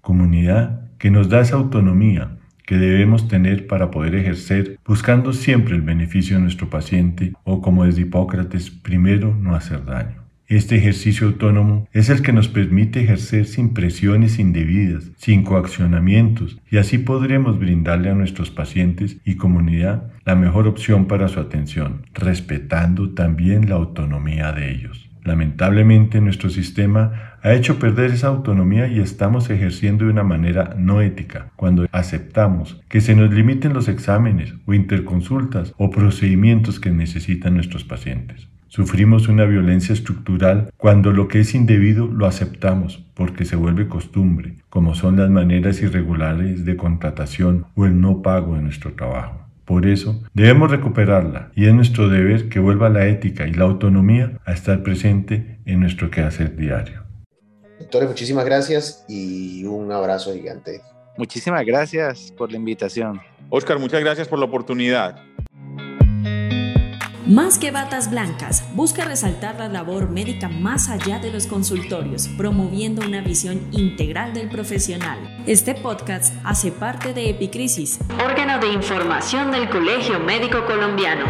Comunidad 0.00 0.90
que 0.98 1.12
nos 1.12 1.28
da 1.28 1.40
esa 1.40 1.54
autonomía 1.54 2.36
que 2.66 2.78
debemos 2.78 3.28
tener 3.28 3.68
para 3.68 3.92
poder 3.92 4.16
ejercer 4.16 4.80
buscando 4.84 5.32
siempre 5.32 5.76
el 5.76 5.82
beneficio 5.82 6.34
de 6.34 6.42
nuestro 6.42 6.68
paciente 6.68 7.32
o 7.44 7.62
como 7.62 7.84
es 7.84 7.96
Hipócrates, 7.96 8.70
primero 8.70 9.36
no 9.40 9.54
hacer 9.54 9.84
daño. 9.84 10.23
Este 10.46 10.76
ejercicio 10.76 11.26
autónomo 11.26 11.88
es 11.94 12.10
el 12.10 12.20
que 12.20 12.34
nos 12.34 12.48
permite 12.48 13.00
ejercer 13.00 13.46
sin 13.46 13.72
presiones 13.72 14.38
indebidas, 14.38 15.10
sin 15.16 15.42
coaccionamientos, 15.42 16.60
y 16.70 16.76
así 16.76 16.98
podremos 16.98 17.58
brindarle 17.58 18.10
a 18.10 18.14
nuestros 18.14 18.50
pacientes 18.50 19.16
y 19.24 19.36
comunidad 19.36 20.12
la 20.26 20.34
mejor 20.34 20.66
opción 20.66 21.06
para 21.06 21.28
su 21.28 21.40
atención, 21.40 22.02
respetando 22.12 23.14
también 23.14 23.70
la 23.70 23.76
autonomía 23.76 24.52
de 24.52 24.70
ellos. 24.70 25.08
Lamentablemente 25.22 26.20
nuestro 26.20 26.50
sistema 26.50 27.38
ha 27.42 27.54
hecho 27.54 27.78
perder 27.78 28.10
esa 28.10 28.28
autonomía 28.28 28.86
y 28.86 29.00
estamos 29.00 29.48
ejerciendo 29.48 30.04
de 30.04 30.10
una 30.10 30.24
manera 30.24 30.74
no 30.78 31.00
ética 31.00 31.52
cuando 31.56 31.86
aceptamos 31.90 32.82
que 32.90 33.00
se 33.00 33.14
nos 33.14 33.32
limiten 33.32 33.72
los 33.72 33.88
exámenes 33.88 34.52
o 34.66 34.74
interconsultas 34.74 35.72
o 35.78 35.90
procedimientos 35.90 36.78
que 36.78 36.90
necesitan 36.90 37.54
nuestros 37.54 37.84
pacientes. 37.84 38.48
Sufrimos 38.74 39.28
una 39.28 39.44
violencia 39.44 39.92
estructural 39.92 40.72
cuando 40.76 41.12
lo 41.12 41.28
que 41.28 41.38
es 41.38 41.54
indebido 41.54 42.08
lo 42.08 42.26
aceptamos 42.26 43.04
porque 43.14 43.44
se 43.44 43.54
vuelve 43.54 43.86
costumbre, 43.86 44.56
como 44.68 44.96
son 44.96 45.16
las 45.16 45.30
maneras 45.30 45.80
irregulares 45.80 46.64
de 46.64 46.76
contratación 46.76 47.66
o 47.76 47.84
el 47.86 48.00
no 48.00 48.20
pago 48.20 48.56
de 48.56 48.62
nuestro 48.62 48.92
trabajo. 48.94 49.46
Por 49.64 49.86
eso 49.86 50.24
debemos 50.34 50.72
recuperarla 50.72 51.52
y 51.54 51.66
es 51.66 51.72
nuestro 51.72 52.08
deber 52.08 52.48
que 52.48 52.58
vuelva 52.58 52.88
la 52.88 53.06
ética 53.06 53.46
y 53.46 53.52
la 53.52 53.62
autonomía 53.62 54.40
a 54.44 54.52
estar 54.52 54.82
presente 54.82 55.60
en 55.66 55.78
nuestro 55.78 56.10
quehacer 56.10 56.56
diario. 56.56 57.04
Doctores, 57.78 58.08
muchísimas 58.08 58.44
gracias 58.44 59.04
y 59.08 59.64
un 59.66 59.92
abrazo 59.92 60.34
gigante. 60.34 60.80
Muchísimas 61.16 61.64
gracias 61.64 62.34
por 62.36 62.50
la 62.50 62.56
invitación. 62.56 63.20
Oscar, 63.50 63.78
muchas 63.78 64.00
gracias 64.00 64.26
por 64.26 64.40
la 64.40 64.46
oportunidad. 64.46 65.14
Más 67.26 67.58
que 67.58 67.70
batas 67.70 68.10
blancas, 68.10 68.62
busca 68.74 69.06
resaltar 69.06 69.58
la 69.58 69.70
labor 69.70 70.10
médica 70.10 70.50
más 70.50 70.90
allá 70.90 71.18
de 71.18 71.32
los 71.32 71.46
consultorios, 71.46 72.28
promoviendo 72.36 73.00
una 73.00 73.22
visión 73.22 73.66
integral 73.72 74.34
del 74.34 74.50
profesional. 74.50 75.18
Este 75.46 75.74
podcast 75.74 76.34
hace 76.44 76.70
parte 76.70 77.14
de 77.14 77.30
Epicrisis, 77.30 77.98
órgano 78.22 78.58
de 78.58 78.74
información 78.74 79.52
del 79.52 79.70
Colegio 79.70 80.20
Médico 80.20 80.66
Colombiano. 80.66 81.24